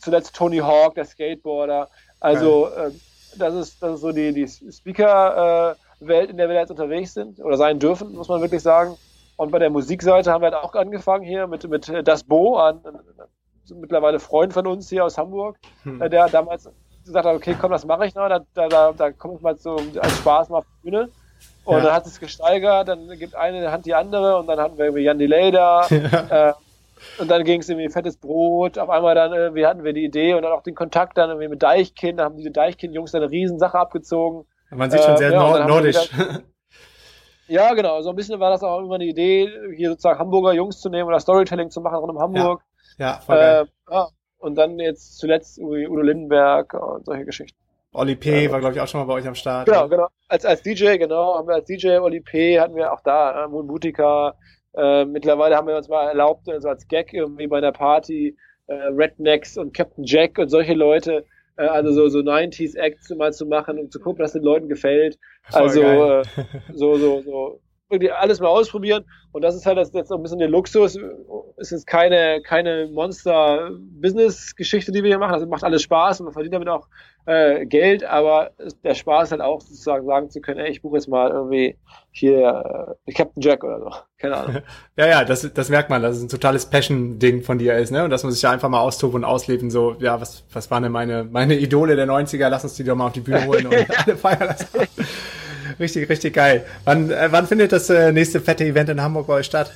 [0.00, 1.88] zuletzt Tony Hawk, der Skateboarder.
[2.20, 2.90] Also äh,
[3.36, 7.38] das ist das ist so die die Speaker-Welt, äh, in der wir jetzt unterwegs sind
[7.40, 8.96] oder sein dürfen, muss man wirklich sagen.
[9.36, 12.80] Und bei der Musikseite haben wir halt auch angefangen hier mit mit Das Bo, an,
[13.76, 16.02] mittlerweile Freund von uns hier aus Hamburg, hm.
[16.02, 16.68] Äh, der damals
[17.04, 19.56] gesagt hat, okay, komm, das mache ich noch, da, da, da, da komme ich mal
[19.56, 21.08] so als Spaß mal auf die Bühne.
[21.68, 21.82] Und ja.
[21.82, 25.02] dann hat es gesteigert, dann gibt eine Hand die andere und dann hatten wir irgendwie
[25.02, 25.86] Jan Delay da.
[25.90, 26.48] Ja.
[26.48, 26.52] Äh,
[27.18, 28.78] und dann ging es irgendwie fettes Brot.
[28.78, 31.48] Auf einmal dann irgendwie hatten wir die Idee und dann auch den Kontakt dann irgendwie
[31.48, 32.18] mit Deichkind.
[32.18, 34.46] Da haben diese Deichkind-Jungs eine Riesensache abgezogen.
[34.70, 36.10] Man sieht schon sehr äh, ja, nordisch.
[37.48, 38.00] ja, genau.
[38.00, 41.06] So ein bisschen war das auch immer eine Idee, hier sozusagen Hamburger Jungs zu nehmen
[41.06, 42.62] oder Storytelling zu machen rund um Hamburg.
[42.96, 43.66] Ja, ja voll geil.
[43.90, 44.08] Äh, ja.
[44.38, 47.58] Und dann jetzt zuletzt Udo Lindenberg und solche Geschichten.
[47.92, 48.44] Oli P.
[48.44, 48.50] Ja.
[48.50, 49.66] war, glaube ich, auch schon mal bei euch am Start.
[49.66, 50.08] Genau, genau.
[50.28, 52.60] Als, als DJ, genau, haben wir als DJ Oli P.
[52.60, 54.34] hatten wir auch da, äh, Moon Boutica.
[54.74, 58.36] Äh, mittlerweile haben wir uns mal erlaubt, so also als Gag irgendwie bei einer Party,
[58.66, 61.24] äh, Rednecks und Captain Jack und solche Leute,
[61.56, 64.68] äh, also so, so 90s Acts mal zu machen, um zu gucken, dass den Leuten
[64.68, 65.18] gefällt.
[65.52, 66.22] Also, äh,
[66.74, 67.60] so, so, so,
[67.90, 69.04] irgendwie alles mal ausprobieren.
[69.32, 70.98] Und das ist halt das, jetzt so ein bisschen der Luxus.
[71.56, 75.34] Es ist keine, keine Monster-Business-Geschichte, die wir hier machen.
[75.34, 76.88] Also macht alles Spaß und man verdient damit auch
[77.26, 78.52] äh, Geld, aber
[78.84, 81.76] der Spaß halt auch sozusagen sagen zu können, ey, ich buche jetzt mal irgendwie
[82.10, 83.90] hier äh, Captain Jack oder so.
[84.16, 84.62] Keine Ahnung.
[84.96, 88.04] ja, ja, das, das merkt man, dass es ein totales Passion-Ding von dir ist, ne?
[88.04, 90.82] Und dass man sich ja einfach mal austoben und ausleben, so, ja, was, was waren
[90.82, 92.48] denn meine, meine Idole der 90er?
[92.48, 93.74] Lass uns die doch mal auf die Bühne holen und
[94.06, 94.66] alle feiern das.
[95.78, 96.64] Richtig, richtig geil.
[96.84, 99.72] Wann, äh, wann findet das äh, nächste fette Event in Hamburg bei euch statt?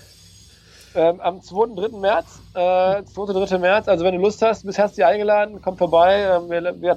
[0.95, 1.75] Ähm, am 2.
[1.89, 1.99] 3.
[1.99, 2.41] März.
[2.55, 3.47] Äh, 2.
[3.47, 3.59] 3.
[3.59, 3.89] März.
[3.89, 6.23] Also wenn du Lust hast, bist herzlich eingeladen, komm vorbei.
[6.23, 6.97] Ähm, wir, wir,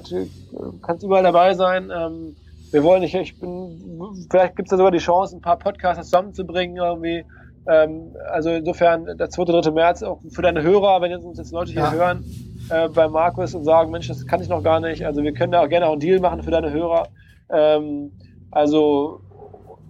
[0.82, 1.90] kannst überall dabei sein.
[1.94, 2.36] Ähm,
[2.72, 6.04] wir wollen nicht, ich bin, vielleicht gibt es da sogar die Chance, ein paar Podcasts
[6.04, 7.24] zusammenzubringen irgendwie.
[7.68, 9.44] Ähm, also insofern der 2.
[9.44, 9.70] 3.
[9.70, 11.92] März auch für deine Hörer, wenn uns jetzt Leute hier ja.
[11.92, 12.24] hören,
[12.68, 15.06] äh, bei Markus und sagen, Mensch, das kann ich noch gar nicht.
[15.06, 17.08] Also wir können da auch gerne auch einen Deal machen für deine Hörer.
[17.48, 18.12] Ähm,
[18.56, 19.20] also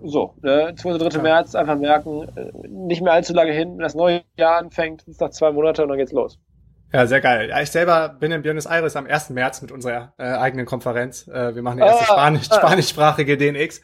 [0.04, 0.98] so, ne, 2.
[0.98, 1.16] 3.
[1.16, 1.22] Ja.
[1.22, 5.12] März einfach merken, äh, nicht mehr allzu lange hin, wenn das neue Jahr anfängt, sind
[5.12, 6.38] es noch zwei Monate und dann geht's los.
[6.92, 7.48] Ja, sehr geil.
[7.50, 9.30] Ja, ich selber bin in Buenos Aires am 1.
[9.30, 11.26] März mit unserer äh, eigenen Konferenz.
[11.26, 12.56] Äh, wir machen die erste ah, Spanisch, ah.
[12.56, 13.82] spanischsprachige DNX.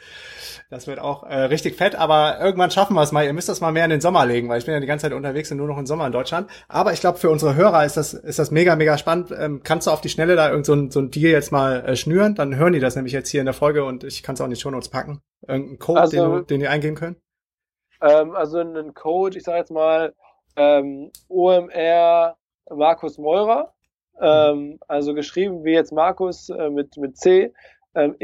[0.70, 3.26] Das wird auch äh, richtig fett, aber irgendwann schaffen wir es mal.
[3.26, 5.02] Ihr müsst das mal mehr in den Sommer legen, weil ich bin ja die ganze
[5.02, 6.48] Zeit unterwegs und nur noch im Sommer in Deutschland.
[6.68, 9.34] Aber ich glaube, für unsere Hörer ist das, ist das mega, mega spannend.
[9.36, 11.84] Ähm, kannst du auf die Schnelle da irgend so ein, so ein Deal jetzt mal
[11.84, 12.34] äh, schnüren?
[12.36, 14.46] Dann hören die das nämlich jetzt hier in der Folge und ich kann es auch
[14.46, 15.20] in die Shownotes packen.
[15.46, 17.16] Irgendein Code, also, den, du, den die eingeben können?
[18.00, 20.14] Ähm, also ein Code, ich sage jetzt mal
[20.56, 22.36] ähm, OMR
[22.70, 23.72] Markus Meurer.
[24.20, 27.52] Ähm, also geschrieben wie jetzt Markus äh, mit, mit C,
[27.94, 28.14] ähm,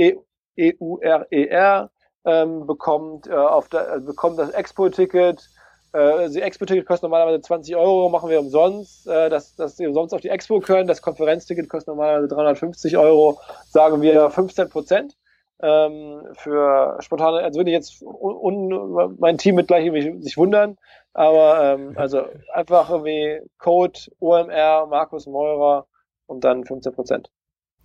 [0.56, 1.90] E-U-R-E-R
[2.24, 5.48] ähm, bekommt, äh, äh, bekommt das Expo-Ticket.
[5.92, 10.14] Äh, das Expo-Ticket kostet normalerweise 20 Euro, machen wir umsonst, äh, dass, dass sie umsonst
[10.14, 10.86] auf die Expo können.
[10.86, 15.16] Das Konferenzticket kostet normalerweise 350 Euro, sagen wir 15 Prozent.
[15.60, 20.36] Ähm, für spontane, also würde ich jetzt un, un, mein Team mit gleich irgendwie sich
[20.36, 20.76] wundern,
[21.12, 25.88] aber ähm, also einfach irgendwie Code OMR Markus Meurer
[26.26, 27.30] und dann 15 Prozent.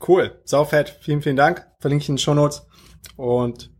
[0.05, 1.67] Cool, saufett, vielen, vielen Dank.
[1.79, 2.67] Verlinke ich in den Show Notes.
[3.15, 3.71] Und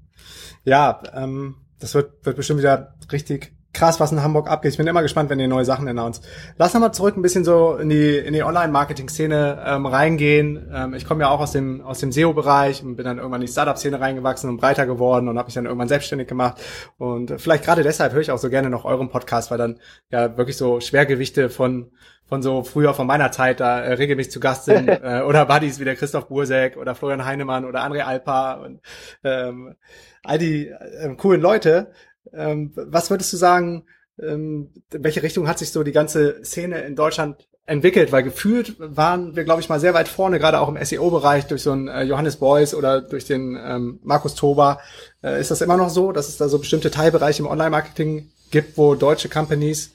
[0.64, 4.72] ja, ähm, das wird, wird bestimmt wieder richtig, krass, was in Hamburg abgeht.
[4.72, 6.24] Ich bin immer gespannt, wenn ihr neue Sachen announced.
[6.58, 10.70] Lass nochmal zurück ein bisschen so in die, in die Online-Marketing-Szene ähm, reingehen.
[10.74, 13.48] Ähm, ich komme ja auch aus dem, aus dem SEO-Bereich und bin dann irgendwann in
[13.48, 16.62] die Startup-Szene reingewachsen und breiter geworden und habe mich dann irgendwann selbstständig gemacht.
[16.98, 19.80] Und vielleicht gerade deshalb höre ich auch so gerne noch euren Podcast, weil dann
[20.12, 21.92] ja wirklich so Schwergewichte von
[22.26, 25.80] von so früher von meiner Zeit da äh, regelmäßig zu Gast sind äh, oder Buddies
[25.80, 28.82] wie der Christoph Bursek oder Florian Heinemann oder André Alpa und
[29.24, 29.76] ähm,
[30.24, 31.92] all die äh, coolen Leute.
[32.32, 33.86] Ähm, was würdest du sagen,
[34.20, 38.12] ähm, in welche Richtung hat sich so die ganze Szene in Deutschland entwickelt?
[38.12, 41.64] Weil gefühlt waren wir, glaube ich, mal sehr weit vorne, gerade auch im SEO-Bereich durch
[41.64, 44.80] so einen äh, Johannes Beuys oder durch den ähm, Markus Tober.
[45.24, 48.78] Äh, ist das immer noch so, dass es da so bestimmte Teilbereiche im Online-Marketing gibt,
[48.78, 49.92] wo deutsche Companies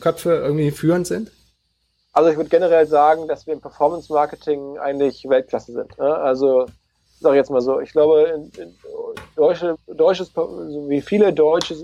[0.00, 1.30] Köpfe irgendwie führend sind?
[2.12, 5.96] Also ich würde generell sagen, dass wir im Performance-Marketing eigentlich Weltklasse sind.
[5.98, 6.12] Ne?
[6.12, 6.66] Also
[7.20, 8.74] sage ich jetzt mal so, ich glaube, in, in
[9.36, 11.76] deutsche, deutsches, wie viele deutsche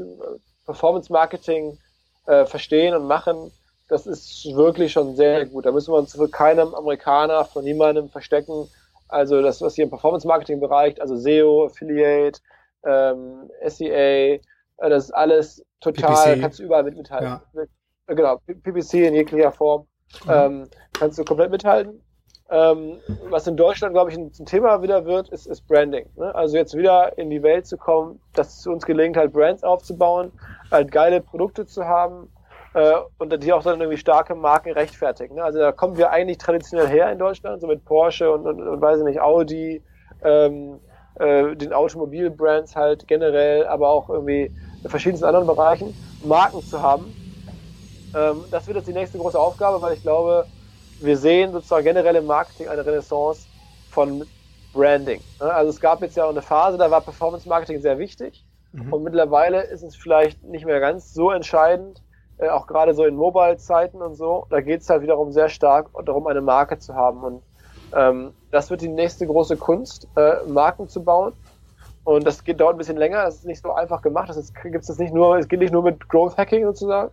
[0.65, 1.79] Performance-Marketing
[2.27, 3.53] äh, verstehen und machen,
[3.89, 5.67] das ist wirklich schon sehr gut.
[5.67, 8.69] Da müssen wir uns für keinem Amerikaner, von niemandem verstecken.
[9.09, 12.41] Also das, was hier im Performance-Marketing-Bereich, also SEO, Affiliate,
[12.85, 14.41] ähm, SEA, äh,
[14.79, 16.41] das ist alles total, PPC.
[16.41, 17.41] kannst du überall mit mithalten.
[17.55, 17.65] Ja.
[18.09, 19.87] Genau, PPC in jeglicher Form.
[20.25, 20.31] Mhm.
[20.31, 22.01] Ähm, kannst du komplett mithalten.
[22.49, 26.07] Ähm, was in Deutschland, glaube ich, ein, Thema wieder wird, ist, ist Branding.
[26.17, 26.33] Ne?
[26.35, 30.31] Also jetzt wieder in die Welt zu kommen, dass es uns gelingt, halt Brands aufzubauen,
[30.71, 32.29] halt geile Produkte zu haben
[32.75, 35.35] äh, und die auch dann irgendwie starke Marken rechtfertigen.
[35.37, 35.43] Ne?
[35.43, 38.81] Also da kommen wir eigentlich traditionell her in Deutschland, so mit Porsche und, und, und
[38.81, 39.83] weiß ich nicht, Audi,
[40.23, 40.79] ähm,
[41.19, 44.53] äh, den Automobilbrands halt generell, aber auch irgendwie
[44.85, 47.07] in verschiedensten anderen Bereichen Marken zu haben.
[48.15, 50.47] Ähm, das wird jetzt die nächste große Aufgabe, weil ich glaube,
[51.01, 53.47] wir sehen sozusagen generell im Marketing eine Renaissance
[53.91, 54.25] von
[54.73, 55.21] Branding.
[55.39, 58.93] Also es gab jetzt ja auch eine Phase, da war Performance Marketing sehr wichtig mhm.
[58.93, 62.03] und mittlerweile ist es vielleicht nicht mehr ganz so entscheidend,
[62.39, 64.47] äh, auch gerade so in Mobile-Zeiten und so.
[64.51, 67.43] Da geht es halt wiederum sehr stark darum, eine Marke zu haben und
[67.95, 71.33] ähm, das wird die nächste große Kunst, äh, Marken zu bauen.
[72.05, 74.29] Und das geht, dauert ein bisschen länger, das ist nicht so einfach gemacht.
[74.29, 77.11] Das gibt es nicht nur, es geht nicht nur mit Growth Hacking sozusagen,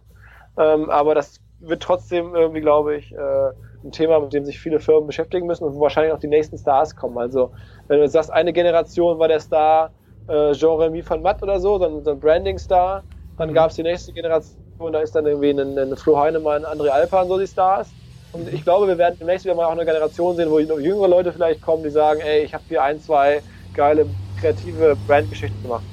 [0.57, 3.51] ähm, aber das wird trotzdem irgendwie, glaube ich, äh,
[3.83, 6.57] ein Thema, mit dem sich viele Firmen beschäftigen müssen und wo wahrscheinlich auch die nächsten
[6.57, 7.17] Stars kommen.
[7.17, 7.51] Also,
[7.87, 9.91] wenn du sagst, eine Generation war der Star
[10.27, 13.03] äh, Jean-Remy van Matt oder so, so ein, Branding-Star,
[13.37, 13.53] dann mhm.
[13.53, 17.21] gab es die nächste Generation, da ist dann irgendwie ein, ein Flo Heinemann, André Alpa
[17.21, 17.89] und so die Stars.
[18.31, 21.31] Und ich glaube, wir werden demnächst wieder mal auch eine Generation sehen, wo jüngere Leute
[21.31, 23.41] vielleicht kommen, die sagen, ey, ich habe hier ein, zwei
[23.75, 24.07] geile,
[24.39, 25.83] kreative Brandgeschichten gemacht.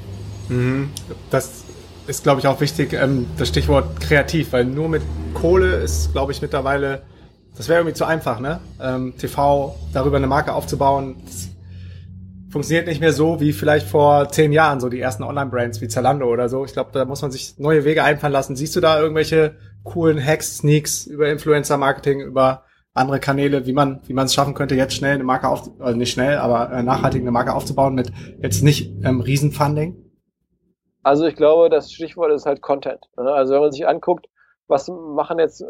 [0.49, 0.91] Mhm.
[1.31, 1.65] Das
[2.07, 5.03] ist, glaube ich, auch wichtig, ähm, das Stichwort kreativ, weil nur mit
[5.35, 7.03] Kohle ist, glaube ich, mittlerweile
[7.61, 8.59] das wäre irgendwie zu einfach, ne?
[8.81, 11.17] Ähm, TV darüber eine Marke aufzubauen,
[12.49, 16.25] funktioniert nicht mehr so wie vielleicht vor zehn Jahren, so die ersten Online-Brands wie Zalando
[16.25, 16.65] oder so.
[16.65, 18.57] Ich glaube, da muss man sich neue Wege einfallen lassen.
[18.57, 24.15] Siehst du da irgendwelche coolen Hacks, Sneaks über Influencer-Marketing, über andere Kanäle, wie man wie
[24.15, 27.21] man es schaffen könnte, jetzt schnell eine Marke auf, also nicht schnell, aber äh, nachhaltig
[27.21, 30.03] eine Marke aufzubauen mit jetzt nicht ähm, Riesenfunding?
[31.03, 33.01] Also ich glaube, das Stichwort ist halt Content.
[33.19, 33.31] Ne?
[33.31, 34.29] Also wenn man sich anguckt,
[34.71, 35.67] was machen jetzt äh,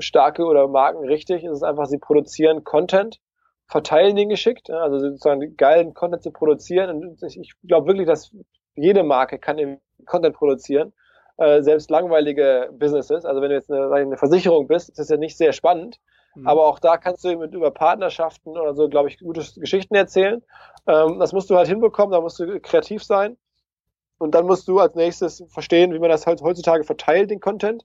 [0.00, 1.44] starke oder Marken richtig?
[1.44, 3.20] Es ist einfach, sie produzieren Content,
[3.66, 6.90] verteilen den geschickt, also sozusagen geilen Content zu produzieren.
[6.90, 8.34] Und ich glaube wirklich, dass
[8.74, 10.92] jede Marke kann Content produzieren,
[11.36, 13.24] äh, selbst langweilige Businesses.
[13.24, 15.98] Also wenn du jetzt eine, eine Versicherung bist, ist das ja nicht sehr spannend.
[16.34, 16.48] Mhm.
[16.48, 20.42] Aber auch da kannst du mit über Partnerschaften oder so, glaube ich, gute Geschichten erzählen.
[20.86, 23.36] Ähm, das musst du halt hinbekommen, da musst du kreativ sein.
[24.18, 27.84] Und dann musst du als nächstes verstehen, wie man das halt heutzutage verteilt, den Content.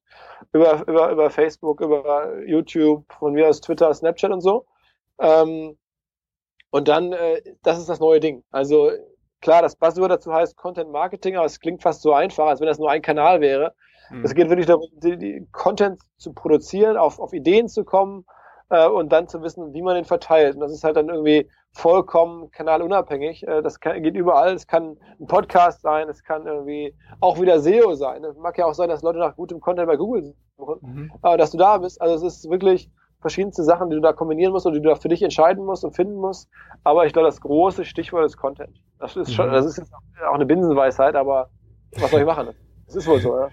[0.51, 4.65] Über, über, über Facebook, über YouTube, von mir aus Twitter, Snapchat und so.
[5.19, 5.77] Ähm,
[6.71, 8.43] und dann, äh, das ist das neue Ding.
[8.49, 8.91] Also
[9.41, 12.67] klar, das Buzzword dazu heißt Content Marketing, aber es klingt fast so einfach, als wenn
[12.67, 13.75] das nur ein Kanal wäre.
[14.09, 14.25] Mhm.
[14.25, 18.25] Es geht wirklich darum, die, die Content zu produzieren, auf, auf Ideen zu kommen
[18.69, 20.55] äh, und dann zu wissen, wie man den verteilt.
[20.55, 23.47] Und das ist halt dann irgendwie vollkommen kanalunabhängig.
[23.47, 24.53] Äh, das kann, geht überall.
[24.53, 28.23] Es kann ein Podcast sein, es kann irgendwie auch wieder SEO sein.
[28.23, 31.11] Es mag ja auch sein, dass Leute nach gutem Content bei Google suchen, mhm.
[31.21, 32.01] aber dass du da bist.
[32.01, 32.89] Also es ist wirklich
[33.21, 35.83] verschiedenste Sachen, die du da kombinieren musst und die du da für dich entscheiden musst
[35.83, 36.49] und finden musst.
[36.83, 38.77] Aber ich glaube, das große Stichwort ist Content.
[38.99, 39.53] Das ist schon, mhm.
[39.53, 41.49] das ist jetzt auch eine Binsenweisheit, aber
[41.99, 42.49] was soll ich machen?
[42.85, 43.49] Das ist wohl so, ja.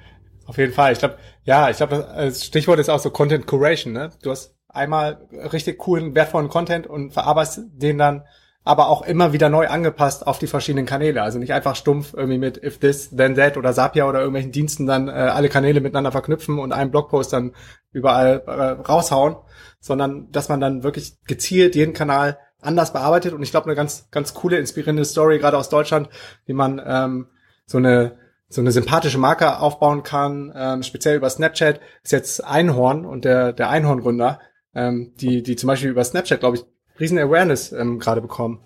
[0.47, 0.93] Auf jeden Fall.
[0.93, 4.11] Ich glaube, ja, ich glaube, das Stichwort ist auch so Content Curation, ne?
[4.23, 8.25] Du hast einmal richtig coolen, wertvollen Content und verarbeitest den dann
[8.62, 11.23] aber auch immer wieder neu angepasst auf die verschiedenen Kanäle.
[11.23, 14.87] Also nicht einfach stumpf irgendwie mit if this, then that oder Sapia oder irgendwelchen Diensten
[14.87, 17.53] dann äh, alle Kanäle miteinander verknüpfen und einen Blogpost dann
[17.93, 19.37] überall äh, raushauen,
[19.81, 23.33] sondern dass man dann wirklich gezielt jeden Kanal anders bearbeitet.
[23.33, 26.11] Und ich glaube, eine ganz, ganz coole, inspirierende Story, gerade aus Deutschland,
[26.45, 27.29] wie man ähm,
[27.64, 28.18] so eine
[28.53, 33.53] so eine sympathische Marke aufbauen kann, ähm, speziell über Snapchat, ist jetzt Einhorn und der,
[33.53, 34.41] der Einhorn-Gründer,
[34.75, 36.64] ähm, die, die zum Beispiel über Snapchat, glaube ich,
[36.99, 38.61] riesen Awareness ähm, gerade bekommen.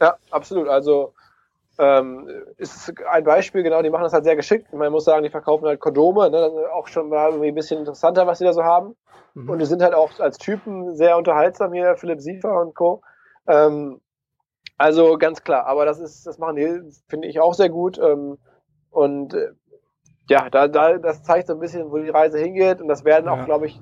[0.00, 0.68] Ja, absolut.
[0.68, 1.14] Also
[1.78, 2.28] ähm,
[2.58, 4.72] ist ein Beispiel, genau, die machen das halt sehr geschickt.
[4.72, 8.26] Man muss sagen, die verkaufen halt Kondome, ne, auch schon mal irgendwie ein bisschen interessanter,
[8.26, 8.94] was die da so haben.
[9.34, 9.48] Mhm.
[9.48, 13.02] Und die sind halt auch als Typen sehr unterhaltsam hier, Philipp Siefer und Co.
[13.46, 14.00] Ähm,
[14.78, 17.98] also ganz klar, aber das ist, das machen die, finde ich auch sehr gut.
[17.98, 18.38] Ähm,
[18.90, 19.52] und äh,
[20.28, 22.80] ja, da, da, das zeigt so ein bisschen, wo die Reise hingeht.
[22.80, 23.44] Und das werden auch, ja.
[23.44, 23.80] glaube ich,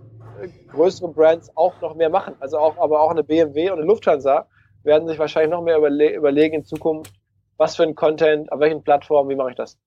[0.69, 2.35] größere Brands auch noch mehr machen.
[2.41, 4.47] Also auch, aber auch eine BMW und eine Lufthansa
[4.83, 7.13] werden sich wahrscheinlich noch mehr überle überlegen in Zukunft,
[7.57, 9.79] was für ein Content, auf welchen Plattformen, wie mache ich das?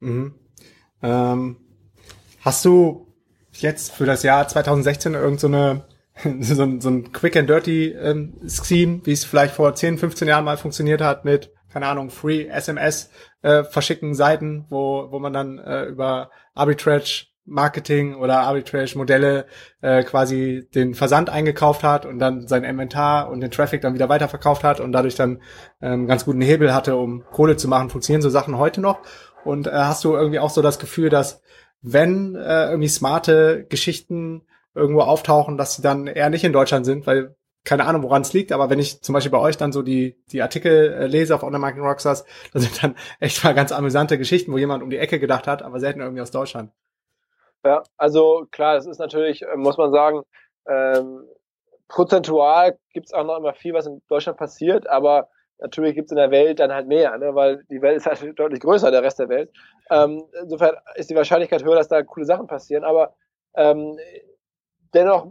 [0.00, 0.34] Mhm.
[1.02, 1.56] Ähm,
[2.40, 3.06] hast du
[3.52, 5.48] jetzt für das Jahr 2016 irgend so
[6.40, 10.28] so, ein, so ein Quick and Dirty ähm, Scheme, wie es vielleicht vor 10, 15
[10.28, 13.10] Jahren mal funktioniert hat mit, keine Ahnung, Free SMS
[13.42, 19.46] äh, verschicken Seiten, wo, wo man dann äh, über Arbitrage Marketing oder Arbitrage Modelle
[19.80, 24.08] äh, quasi den Versand eingekauft hat und dann sein Inventar und den Traffic dann wieder
[24.08, 25.40] weiterverkauft hat und dadurch dann
[25.80, 27.90] ähm, ganz guten Hebel hatte, um Kohle zu machen.
[27.90, 29.00] Funktionieren so Sachen heute noch?
[29.44, 31.40] Und äh, hast du irgendwie auch so das Gefühl, dass
[31.82, 34.42] wenn äh, irgendwie smarte Geschichten
[34.74, 37.36] irgendwo auftauchen, dass sie dann eher nicht in Deutschland sind, weil
[37.66, 40.16] keine Ahnung, woran es liegt, aber wenn ich zum Beispiel bei euch dann so die,
[40.30, 44.16] die Artikel äh, lese auf Online Marketing Rockstars, da sind dann echt mal ganz amüsante
[44.16, 46.70] Geschichten, wo jemand um die Ecke gedacht hat, aber selten irgendwie aus Deutschland.
[47.66, 50.22] Ja, also klar, es ist natürlich, äh, muss man sagen,
[50.68, 51.24] ähm,
[51.88, 56.12] prozentual gibt es auch noch immer viel, was in Deutschland passiert, aber natürlich gibt es
[56.12, 57.34] in der Welt dann halt mehr, ne?
[57.34, 59.50] weil die Welt ist halt deutlich größer, der Rest der Welt.
[59.90, 63.16] Ähm, insofern ist die Wahrscheinlichkeit höher, dass da coole Sachen passieren, aber
[63.56, 63.98] ähm,
[64.94, 65.26] dennoch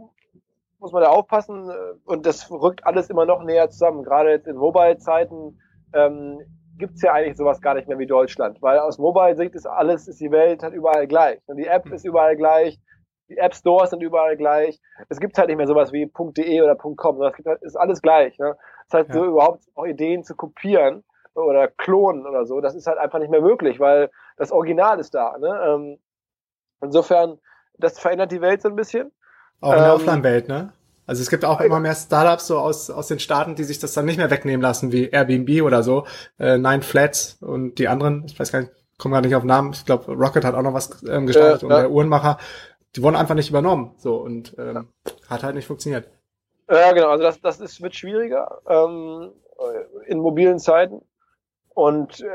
[0.78, 1.74] muss man da aufpassen äh,
[2.04, 4.02] und das rückt alles immer noch näher zusammen.
[4.02, 5.58] Gerade jetzt in Mobile-Zeiten
[5.94, 6.40] ähm,
[6.78, 10.20] gibt's ja eigentlich sowas gar nicht mehr wie Deutschland, weil aus Mobile-Sicht ist alles, ist
[10.20, 11.40] die Welt halt überall gleich.
[11.46, 12.78] Und die App ist überall gleich,
[13.28, 14.80] die App Stores sind überall gleich.
[15.08, 17.76] Es gibt halt nicht mehr sowas wie .de oder .com, sondern es gibt halt, ist
[17.76, 18.38] alles gleich.
[18.38, 18.56] Ne?
[18.88, 19.14] Das heißt, ja.
[19.14, 21.02] so überhaupt auch Ideen zu kopieren
[21.34, 25.14] oder klonen oder so, das ist halt einfach nicht mehr möglich, weil das Original ist
[25.14, 25.36] da.
[25.38, 25.60] Ne?
[25.66, 25.98] Ähm,
[26.80, 27.38] insofern,
[27.78, 29.12] das verändert die Welt so ein bisschen.
[29.60, 30.72] Auch in der ähm, Offline-Welt, ne?
[31.06, 33.94] Also es gibt auch immer mehr Startups so aus, aus den Staaten, die sich das
[33.94, 36.06] dann nicht mehr wegnehmen lassen, wie Airbnb oder so,
[36.38, 39.72] äh, Nine Flats und die anderen, ich weiß gar nicht, komme gar nicht auf Namen,
[39.72, 42.38] ich glaube Rocket hat auch noch was ähm, gestartet äh, und der Uhrenmacher,
[42.96, 44.88] die wurden einfach nicht übernommen, so und ähm,
[45.28, 46.08] hat halt nicht funktioniert.
[46.68, 49.30] Ja, genau, also das, das ist, wird schwieriger ähm,
[50.06, 51.02] in mobilen Zeiten.
[51.74, 52.26] Und äh,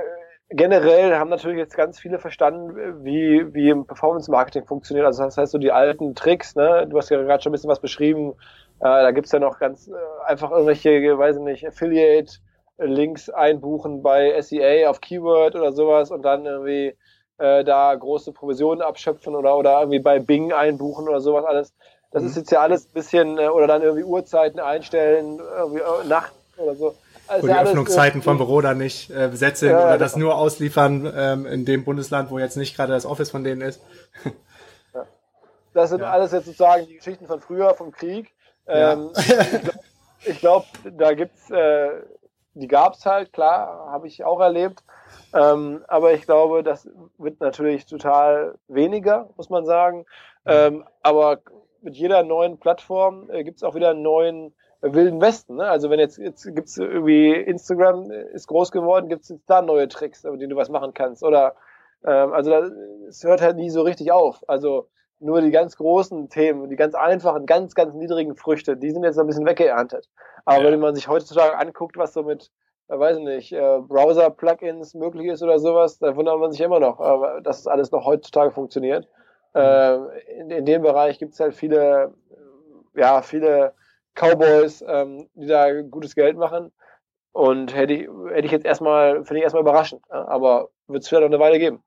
[0.52, 5.06] generell haben natürlich jetzt ganz viele verstanden, wie, wie Performance-Marketing funktioniert.
[5.06, 6.88] Also das heißt so die alten Tricks, ne?
[6.88, 8.34] du hast ja gerade schon ein bisschen was beschrieben,
[8.80, 9.94] äh, da gibt's ja noch ganz äh,
[10.26, 16.46] einfach irgendwelche, weiß ich nicht, Affiliate-Links einbuchen bei SEA auf Keyword oder sowas und dann
[16.46, 16.96] irgendwie
[17.38, 21.74] äh, da große Provisionen abschöpfen oder, oder irgendwie bei Bing einbuchen oder sowas alles.
[22.12, 22.30] Das mhm.
[22.30, 26.34] ist jetzt ja alles ein bisschen, äh, oder dann irgendwie Uhrzeiten einstellen, irgendwie äh, Nacht
[26.58, 26.94] oder so
[27.32, 30.36] also wo die Öffnungszeiten vom Büro dann nicht äh, besetzt sind ja, oder das nur
[30.36, 33.82] ausliefern ähm, in dem Bundesland, wo jetzt nicht gerade das Office von denen ist.
[34.94, 35.08] Ja.
[35.74, 36.12] Das sind ja.
[36.12, 38.34] alles jetzt sozusagen die Geschichten von früher, vom Krieg.
[38.68, 39.12] Ähm,
[40.26, 41.92] ich glaube, glaub, da gibt's, äh,
[42.56, 44.84] die gab's halt, klar, habe ich auch erlebt.
[45.34, 50.06] Ähm, aber ich glaube, das wird natürlich total weniger, muss man sagen.
[50.46, 51.40] Ähm, aber
[51.82, 55.56] mit jeder neuen Plattform äh, gibt's auch wieder einen neuen Wilden Westen.
[55.56, 55.66] Ne?
[55.66, 60.24] Also wenn jetzt, jetzt gibt's irgendwie Instagram ist groß geworden, gibt's jetzt da neue Tricks,
[60.24, 61.24] mit denen du was machen kannst.
[61.24, 61.56] Oder
[62.04, 62.52] ähm, also
[63.08, 64.44] es hört halt nie so richtig auf.
[64.48, 64.88] Also
[65.20, 69.20] nur die ganz großen Themen, die ganz einfachen, ganz, ganz niedrigen Früchte, die sind jetzt
[69.20, 70.10] ein bisschen weggeerntet.
[70.46, 70.72] Aber ja.
[70.72, 72.50] wenn man sich heutzutage anguckt, was so mit,
[72.88, 76.80] äh, weiß ich nicht, äh, Browser-Plugins möglich ist oder sowas, da wundert man sich immer
[76.80, 79.08] noch, äh, dass das alles noch heutzutage funktioniert.
[79.54, 79.96] Äh,
[80.40, 82.14] in, in dem Bereich gibt's halt viele,
[82.96, 83.74] ja, viele
[84.16, 86.72] Cowboys, ähm, die da gutes Geld machen.
[87.34, 90.02] Und hätte ich, hätte ich jetzt erstmal, finde ich erstmal überraschend.
[90.10, 90.28] Ja?
[90.28, 91.82] Aber wird es vielleicht noch eine Weile geben.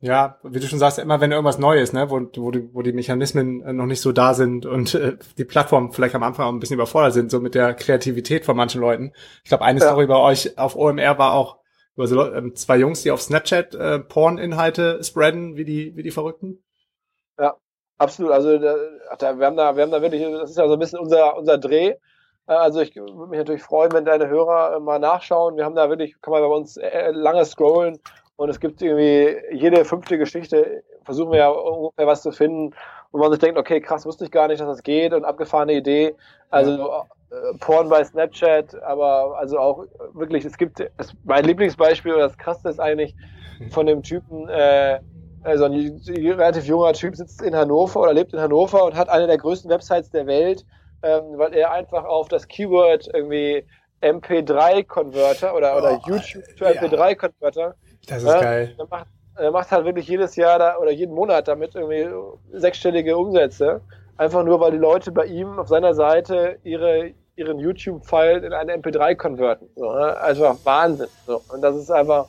[0.00, 2.92] Ja, wie du schon sagst, immer wenn irgendwas Neues, ne, wo, wo, die, wo die
[2.92, 6.52] Mechanismen äh, noch nicht so da sind und äh, die Plattformen vielleicht am Anfang auch
[6.52, 9.12] ein bisschen überfordert sind, so mit der Kreativität von manchen Leuten.
[9.42, 9.86] Ich glaube, eine ja.
[9.86, 11.58] Story bei euch auf OMR war auch
[11.96, 16.12] über so äh, zwei Jungs, die auf Snapchat äh, Porn-Inhalte spreaden, wie die, wie die
[16.12, 16.62] Verrückten.
[17.36, 17.56] Ja,
[17.98, 18.76] Absolut, also da,
[19.18, 21.36] da, wir haben da, wir haben da wirklich, das ist ja so ein bisschen unser,
[21.36, 21.88] unser Dreh.
[21.88, 25.56] Äh, also ich würde mich natürlich freuen, wenn deine Hörer äh, mal nachschauen.
[25.56, 27.98] Wir haben da wirklich, kann man bei uns äh, lange scrollen
[28.36, 32.72] und es gibt irgendwie jede fünfte Geschichte, versuchen wir ja ungefähr was zu finden,
[33.10, 35.72] wo man sich denkt, okay, krass, wusste ich gar nicht, dass das geht und abgefahrene
[35.72, 36.14] Idee.
[36.50, 37.04] Also ja.
[37.60, 42.68] Porn bei Snapchat, aber also auch wirklich, es gibt, es, mein Lieblingsbeispiel oder das krasseste
[42.68, 43.14] ist eigentlich,
[43.70, 45.00] von dem Typen, äh,
[45.42, 49.26] also ein relativ junger Typ sitzt in Hannover oder lebt in Hannover und hat eine
[49.26, 50.64] der größten Websites der Welt,
[51.02, 53.64] ähm, weil er einfach auf das Keyword irgendwie
[54.02, 57.74] MP3-Converter oder, oh, oder YouTube für MP3-Converter.
[58.06, 58.74] Das ist äh, geil.
[58.78, 62.08] Er macht, er macht halt wirklich jedes Jahr da, oder jeden Monat damit irgendwie
[62.52, 63.80] sechsstellige Umsätze.
[64.16, 68.74] Einfach nur, weil die Leute bei ihm auf seiner Seite ihre, ihren YouTube-File in eine
[68.76, 69.68] MP3 konverten.
[69.76, 70.16] So, ne?
[70.16, 71.08] Also Wahnsinn.
[71.26, 71.40] So.
[71.52, 72.26] Und das ist einfach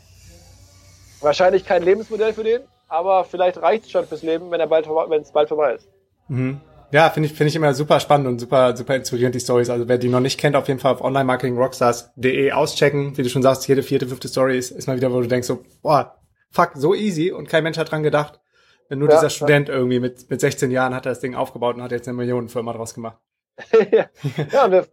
[1.21, 4.87] wahrscheinlich kein Lebensmodell für den, aber vielleicht reicht es schon fürs Leben, wenn er bald
[4.87, 5.87] wenn es bald vorbei ist.
[6.27, 6.59] Mhm.
[6.91, 9.69] Ja, finde ich, finde ich immer super spannend und super, super inspirierend, die Stories.
[9.69, 13.15] Also wer die noch nicht kennt, auf jeden Fall auf onlinemarketingrockstars.de auschecken.
[13.15, 15.47] Wie du schon sagst, jede vierte, fünfte Story ist, ist mal wieder, wo du denkst
[15.47, 16.19] so, boah,
[16.49, 18.39] fuck, so easy und kein Mensch hat dran gedacht.
[18.87, 19.75] Wenn nur ja, dieser Student ja.
[19.75, 22.73] irgendwie mit, mit 16 Jahren hat er das Ding aufgebaut und hat jetzt eine Millionenfirma
[22.73, 23.17] draus gemacht.
[23.91, 24.87] ja, wir,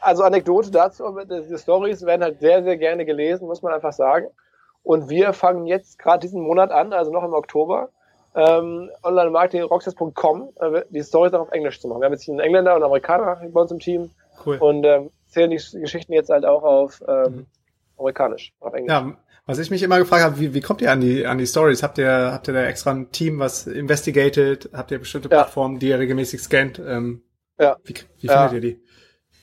[0.00, 4.28] also Anekdote dazu, die Stories werden halt sehr, sehr gerne gelesen, muss man einfach sagen.
[4.82, 7.90] Und wir fangen jetzt gerade diesen Monat an, also noch im Oktober,
[8.34, 12.00] ähm, online-marketing-rockstars.com, äh, die Stories auch auf Englisch zu machen.
[12.00, 14.10] Wir haben jetzt hier einen Engländer und einen Amerikaner bei uns im Team.
[14.44, 14.56] Cool.
[14.56, 17.46] Und ähm, zählen die Geschichten jetzt halt auch auf ähm, mhm.
[17.98, 18.92] amerikanisch, auf Englisch.
[18.92, 19.12] Ja,
[19.46, 21.82] was ich mich immer gefragt habe, wie, wie kommt ihr an die an die Stories?
[21.82, 24.70] Habt ihr habt ihr da extra ein Team, was investigated?
[24.72, 25.38] Habt ihr bestimmte ja.
[25.38, 26.78] Plattformen, die ihr regelmäßig scannt?
[26.78, 27.22] Ähm,
[27.58, 27.76] ja.
[27.84, 28.52] Wie, wie findet ja.
[28.52, 28.82] ihr die?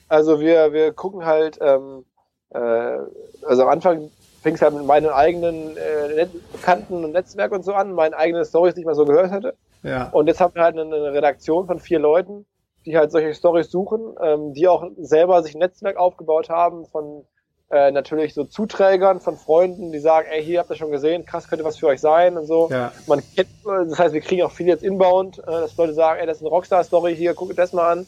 [0.08, 2.04] Also wir wir gucken halt, ähm,
[2.50, 4.10] äh, also am Anfang
[4.48, 8.46] fing es halt mit meinen eigenen äh, Bekannten und Netzwerk und so an, meine eigenen
[8.46, 9.54] Stories, die ich mal so gehört hatte.
[9.82, 10.08] Ja.
[10.10, 12.46] Und jetzt haben wir halt eine, Redaktion von vier Leuten,
[12.86, 17.24] die halt solche Stories suchen, ähm, die auch selber sich ein Netzwerk aufgebaut haben von
[17.70, 21.46] äh, natürlich so Zuträgern von Freunden, die sagen, ey, hier habt ihr schon gesehen, krass,
[21.46, 22.70] könnte was für euch sein und so.
[22.70, 22.92] Ja.
[23.06, 26.26] Man kennt, das heißt, wir kriegen auch viel jetzt inbound, äh, dass Leute sagen, ey,
[26.26, 28.06] das ist eine Rockstar-Story hier, guckt das mal an.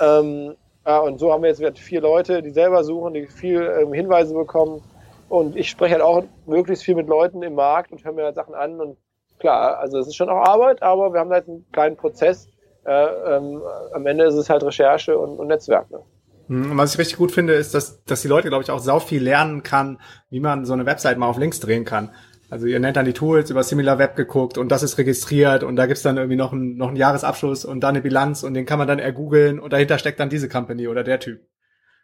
[0.00, 0.54] Ähm,
[0.86, 4.34] ja, und so haben wir jetzt vier Leute, die selber suchen, die viel ähm, Hinweise
[4.34, 4.82] bekommen.
[5.28, 8.34] Und ich spreche halt auch möglichst viel mit Leuten im Markt und höre mir halt
[8.34, 8.80] Sachen an.
[8.80, 8.98] Und
[9.38, 12.48] klar, also es ist schon auch Arbeit, aber wir haben halt einen kleinen Prozess.
[12.84, 13.62] Äh, ähm,
[13.92, 15.90] am Ende ist es halt Recherche und, und Netzwerk.
[15.90, 16.00] Ne?
[16.48, 18.78] Hm, und was ich richtig gut finde, ist, dass, dass die Leute, glaube ich, auch
[18.78, 20.00] sau viel lernen kann,
[20.30, 22.10] wie man so eine Website mal auf Links drehen kann.
[22.50, 25.84] Also ihr nennt dann die Tools über SimilarWeb geguckt und das ist registriert und da
[25.84, 28.78] gibt's dann irgendwie noch, ein, noch einen Jahresabschluss und dann eine Bilanz und den kann
[28.78, 31.42] man dann ergoogeln und dahinter steckt dann diese Company oder der Typ.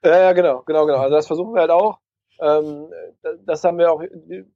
[0.04, 0.98] Ja, ja, genau, genau, genau.
[0.98, 1.98] Also das versuchen wir halt auch.
[2.40, 2.88] Ähm,
[3.46, 4.02] das haben wir auch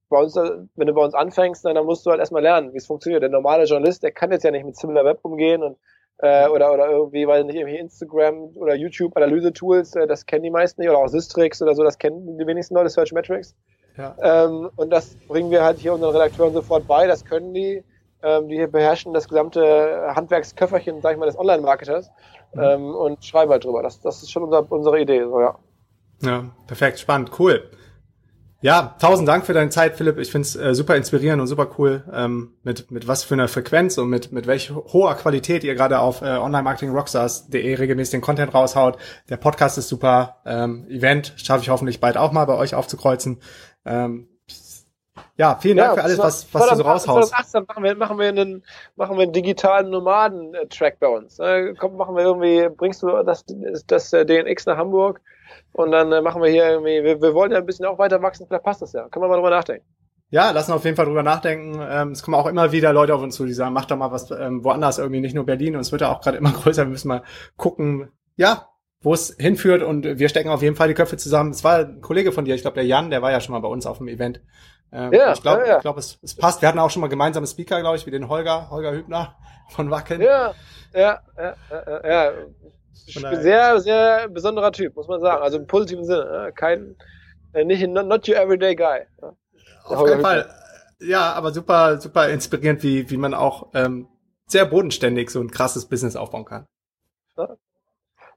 [0.09, 2.87] bei uns, wenn du bei uns anfängst, dann musst du halt erstmal lernen, wie es
[2.87, 3.23] funktioniert.
[3.23, 5.77] Der normale Journalist, der kann jetzt ja nicht mit SimilarWeb umgehen und
[6.21, 10.51] äh, oder, oder irgendwie, weil nicht irgendwie Instagram oder YouTube Analyse-Tools, äh, das kennen die
[10.51, 13.55] meisten nicht, oder auch Systrix oder so, das kennen die wenigsten Leute, Search Metrics.
[13.97, 14.17] Ja.
[14.21, 17.85] Ähm, und das bringen wir halt hier unseren Redakteuren sofort bei, das können die,
[18.23, 22.11] ähm, die hier beherrschen das gesamte Handwerksköfferchen, sag ich mal, des Online-Marketers
[22.55, 22.63] mhm.
[22.63, 23.83] ähm, und schreiben halt drüber.
[23.83, 25.57] Das, das ist schon unser, unsere Idee, so, ja.
[26.23, 27.71] Ja, perfekt, spannend, cool.
[28.61, 30.19] Ja, tausend Dank für deine Zeit, Philipp.
[30.19, 33.99] Ich find's äh, super inspirierend und super cool, ähm, mit, mit was für einer Frequenz
[33.99, 38.99] und mit, mit welch hoher Qualität ihr gerade auf äh, onlinemarketingrockstars.de regelmäßig den Content raushaut.
[39.29, 40.39] Der Podcast ist super.
[40.45, 43.41] Ähm, Event schaffe ich hoffentlich bald auch mal bei euch aufzukreuzen.
[43.85, 44.29] Ähm,
[45.37, 47.29] ja, vielen Dank ja, für alles, was, was du so raushaust.
[47.31, 48.65] 2018 machen wir, machen wir einen,
[48.97, 51.39] machen wir einen digitalen Nomaden-Track bei uns.
[51.39, 55.21] Äh, komm, machen wir irgendwie, bringst du das, das, das äh, DNX nach Hamburg?
[55.73, 58.23] Und dann äh, machen wir hier irgendwie, wir, wir wollen ja ein bisschen auch weiter
[58.23, 59.09] wachsen, vielleicht passt das ja.
[59.09, 59.87] Können wir mal drüber nachdenken.
[60.31, 61.81] Ja, lassen auf jeden Fall drüber nachdenken.
[61.89, 64.13] Ähm, es kommen auch immer wieder Leute auf uns zu, die sagen, mach doch mal
[64.13, 65.75] was ähm, woanders irgendwie, nicht nur Berlin.
[65.75, 66.85] Und es wird ja auch gerade immer größer.
[66.85, 67.23] Wir müssen mal
[67.57, 68.69] gucken, ja,
[69.01, 69.83] wo es hinführt.
[69.83, 71.51] Und wir stecken auf jeden Fall die Köpfe zusammen.
[71.51, 73.61] Es war ein Kollege von dir, ich glaube der Jan, der war ja schon mal
[73.61, 74.43] bei uns auf dem Event.
[74.93, 75.77] Ähm, ja, ich glaube, ja, ja.
[75.77, 76.61] ich glaub, es, es passt.
[76.61, 79.37] Wir hatten auch schon mal gemeinsame Speaker, glaube ich, wie den Holger, Holger Hübner
[79.71, 80.21] von Wacken.
[80.21, 80.55] Ja,
[80.95, 82.09] ja, ja, ja.
[82.09, 82.33] ja
[83.07, 85.43] sehr, sehr besonderer Typ, muss man sagen.
[85.43, 86.53] Also im positiven Sinne.
[86.55, 86.97] Kein,
[87.53, 89.07] äh, nicht not your everyday guy.
[89.85, 90.49] Auf keinen Fall.
[91.01, 94.09] Ja, aber super, super inspirierend, wie, wie man auch ähm,
[94.47, 96.67] sehr bodenständig so ein krasses Business aufbauen kann.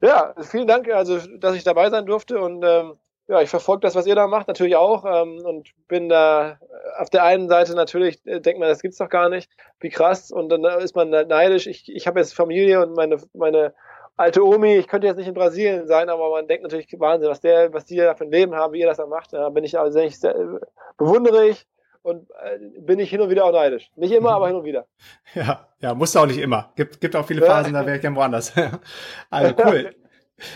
[0.02, 2.98] Ja, vielen Dank, also dass ich dabei sein durfte und ähm,
[3.28, 6.60] ja, ich verfolge das, was ihr da macht, natürlich auch ähm, und bin da
[6.98, 9.50] auf der einen Seite natürlich, äh, denkt man, das gibt's doch gar nicht,
[9.80, 11.68] wie krass und dann ist man neidisch.
[11.68, 13.74] Ich, ich habe jetzt Familie und meine, meine
[14.18, 17.42] alte Omi, ich könnte jetzt nicht in Brasilien sein, aber man denkt natürlich Wahnsinn, was
[17.42, 19.34] der, was die da für ein Leben haben, wie ihr das da macht.
[19.34, 20.60] Da bin ich also sehr, sehr
[20.98, 21.66] bewundere ich
[22.04, 23.90] und äh, bin ich hin und wieder auch neidisch.
[23.96, 24.86] Nicht immer, aber hin und wieder.
[25.34, 26.72] Ja, ja, musst du auch nicht immer.
[26.76, 28.54] Gibt, gibt auch viele Phasen, da wäre ich gern woanders.
[29.30, 29.96] also cool.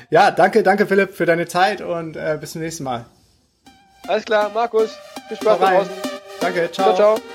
[0.09, 3.05] Ja, danke, danke Philipp für deine Zeit und äh, bis zum nächsten Mal.
[4.07, 4.97] Alles klar, Markus.
[5.27, 5.93] Viel Spaß draußen.
[6.41, 6.95] Danke, ciao.
[6.95, 7.34] Ciao, ciao.